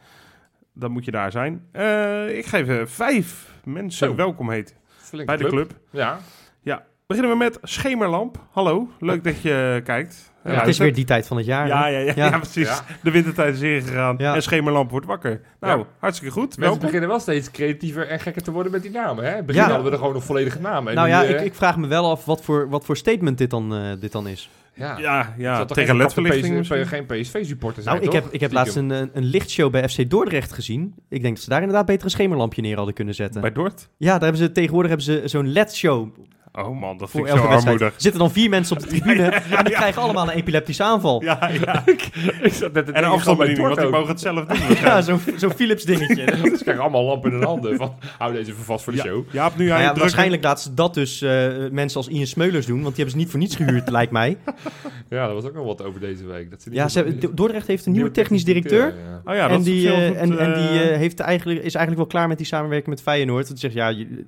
[0.72, 1.66] dan moet je daar zijn.
[1.72, 4.14] Eh, ik geef eh, vijf mensen Zo.
[4.14, 4.76] welkom heet
[5.24, 5.72] bij de club.
[5.90, 6.18] Ja,
[7.06, 8.46] Beginnen we met Schemerlamp.
[8.50, 10.32] Hallo, leuk dat je kijkt.
[10.44, 11.66] Ja, het is weer die tijd van het jaar.
[11.66, 12.26] Ja, ja, ja, Ja.
[12.26, 12.68] ja, precies.
[12.68, 12.84] Ja.
[13.02, 14.34] De wintertijd is ingegaan Ja.
[14.34, 15.40] en Schemerlamp wordt wakker.
[15.60, 15.84] Nou, Ja.
[15.98, 16.42] hartstikke goed.
[16.44, 16.80] mensen Welkom.
[16.80, 19.24] beginnen wel steeds creatiever en gekker te worden met die namen.
[19.24, 19.30] Hè?
[19.30, 19.66] In het begin Ja.
[19.68, 20.88] hadden we er gewoon nog volledige namen.
[20.88, 23.38] En Nou ja, eh, ik, ik vraag me wel af wat voor, wat voor statement
[23.38, 24.50] dit dan, eh, dit dan is.
[24.74, 24.98] ja.
[24.98, 26.86] Ja, ja tegen ledverlichting PSV misschien?
[26.86, 30.10] geen PSV-supporter zijn, Nou, ik heb, ik heb laatst een, een, een lichtshow bij FC
[30.10, 30.94] Dordrecht gezien.
[31.08, 33.40] Ik denk dat ze daar inderdaad beter een schemerlampje neer hadden kunnen zetten.
[33.40, 33.88] Bij Dort?
[33.96, 36.08] Ja, daar hebben ze tegenwoordig hebben ze zo'n LED-show
[36.58, 37.76] Oh man, dat vind ik zo elke wedstrijd.
[37.80, 37.96] armoedig.
[37.96, 39.22] Er zitten dan vier mensen op de tribune
[39.58, 41.22] en die krijgen allemaal een epileptische aanval.
[41.22, 41.82] Ja, Ja, ja.
[42.42, 43.96] Ik zat net En een afstandsbediening, want Torto.
[43.96, 44.76] mogen het zelf doen.
[44.84, 46.24] Ja, zo'n zo'n Philips dingetje.
[46.42, 47.76] Ze krijgen allemaal lampen in hun handen.
[47.76, 49.24] Van, hou deze even vast voor de show.
[49.32, 51.30] Jaap, nu Nou ja, waarschijnlijk laten ze dat dus eh,
[51.70, 54.36] mensen als Ian Smeulers doen, want die hebben ze niet voor niets gehuurd, lijkt mij.
[55.08, 56.50] Ja, er was ook nog wat over deze week.
[56.50, 58.86] Dat ze niet Ja, ze hebben, Do- Dordrecht heeft een nieuwe technisch directeur.
[58.86, 59.22] ja.
[59.24, 61.96] Oh ja, dat en is die, eh, en, en die eh, heeft eigenlijk, is eigenlijk
[61.96, 63.48] wel klaar met die samenwerking met Feyenoord.
[63.48, 64.24] Dat zegt, ja, je-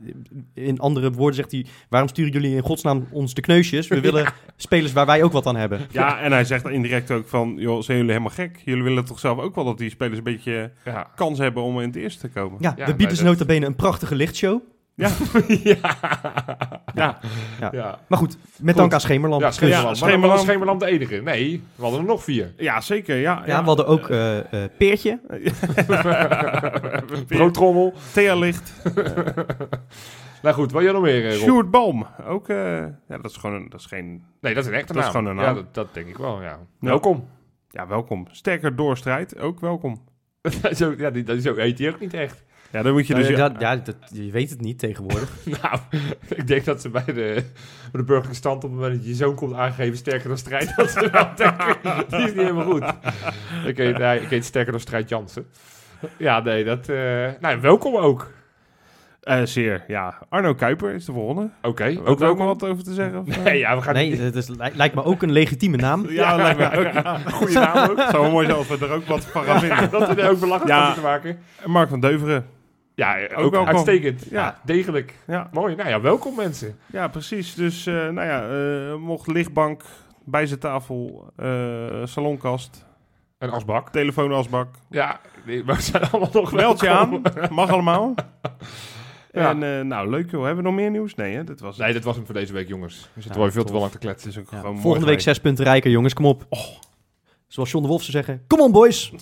[0.55, 3.89] in andere woorden zegt hij, waarom sturen jullie in godsnaam ons de kneusjes?
[3.89, 5.81] We willen spelers waar wij ook wat aan hebben.
[5.91, 8.61] Ja, en hij zegt indirect ook van, joh, zijn jullie helemaal gek?
[8.65, 11.07] Jullie willen toch zelf ook wel dat die spelers een beetje Ja.
[11.17, 12.57] kans hebben om in het eerste te komen?
[12.61, 14.61] Ja, Ja, we bieden nee, ze dat- nota bene een prachtige lichtshow.
[14.95, 15.09] Ja,
[15.49, 15.77] ja.
[16.95, 17.19] ja.
[17.61, 17.69] Ja.
[17.73, 17.99] ja.
[18.07, 19.43] Maar goed, met dank aan Schemerland.
[19.43, 19.83] Ja, Schemerland.
[19.83, 20.41] Ja, dan Schemerland.
[20.41, 21.21] Schemerland de enige.
[21.25, 22.53] Nee, we hadden er nog vier.
[22.57, 23.17] ja zeker.
[23.17, 24.45] Ja, ja, we hadden ook eh, eh,
[24.79, 25.21] Peertje.
[27.29, 27.95] Broodtrommel.
[28.13, 28.73] Thea Licht.
[30.43, 31.49] Nou goed, wat jij nog meer, eh, Rob?
[31.49, 32.07] Sjoerd.
[32.27, 34.25] Ook, eh, ja, dat is gewoon een, dat is geen...
[34.41, 35.25] Nee, dat is een echte Dat is naam.
[35.25, 35.55] gewoon een Ja, naam.
[35.55, 36.59] dat, dat denk ik wel, ja.
[36.81, 37.29] Welkom.
[37.69, 38.27] Ja, welkom.
[38.31, 39.39] Sterker doorstrijd.
[39.39, 40.05] Ook welkom.
[40.73, 42.45] zo, ja, die, dat, zo heet hij ook niet echt.
[42.71, 43.37] Ja, dan moet je Nou dus...
[43.37, 45.31] ja, ja, dat, je weet het niet tegenwoordig.
[45.63, 45.79] Nou,
[46.41, 47.45] ik denk dat ze bij de, bij
[47.93, 50.91] de burgerlijke stand op het moment dat je zoon komt aangegeven sterker dan strijd, dat
[50.91, 51.77] ze wel denken,
[52.09, 52.85] die is niet helemaal goed.
[53.67, 55.47] Ik heet, hij, ik heet sterker dan strijd Jansen.
[56.19, 56.89] Ja, nee, dat...
[56.89, 58.33] eh nou, welkom ook.
[59.27, 60.19] Eh, zeer, ja.
[60.29, 61.51] Arno Kuiper is de volgende.
[61.63, 62.47] Oké, Ook ook ook nog welkom.
[62.47, 63.19] wat over te zeggen?
[63.19, 63.43] of, eh?
[63.45, 66.07] Nee, ja, we gaan Nee, dat is, li- lijkt me ook een legitieme naam.
[66.11, 66.93] Ja, lijkt me ook.
[66.93, 67.97] Ja, goede naam ook.
[67.99, 69.91] Het zou wel mooi zijn als we er ook wat van gaan vinden.
[69.91, 70.85] dat we er ook belachelijk Ja.
[70.87, 71.39] van te maken.
[71.65, 72.47] Mark van Deuveren.
[72.95, 73.75] Ja, ook, Ook welkom.
[73.75, 74.27] uitstekend.
[74.31, 74.41] Ja.
[74.43, 74.59] Ja.
[74.65, 75.15] degelijk.
[75.27, 75.75] Ja, Mooi.
[75.77, 76.79] Nou ja, welkom mensen.
[76.87, 77.55] ja precies.
[77.55, 79.83] Dus, eh, nou ja, eh, mocht lichtbank,
[80.25, 81.49] bijzettafel, eh
[82.05, 82.85] salonkast,
[83.39, 83.91] Een asbak.
[83.91, 84.69] telefoonasbak.
[84.91, 85.21] Ja,
[85.65, 87.23] maar we zijn allemaal nog Meld je aan.
[87.51, 88.15] Mag allemaal.
[89.41, 89.51] Ja.
[89.51, 90.45] En eh, nou, leuk joh.
[90.45, 91.15] Hebben we nog meer nieuws?
[91.15, 91.45] Nee, hè?
[91.45, 91.85] Dit was het.
[91.85, 92.95] Nee, dat was hem voor deze week, jongens.
[93.13, 93.81] We zitten Ja, wel veel te tof.
[93.81, 94.45] lang te kletsen.
[94.77, 96.15] Volgende week zes punten rijker, jongens.
[96.15, 96.47] Kom op.
[97.47, 98.43] Zoals John de Wolf zou zeggen.
[98.47, 99.13] Kom on, boys.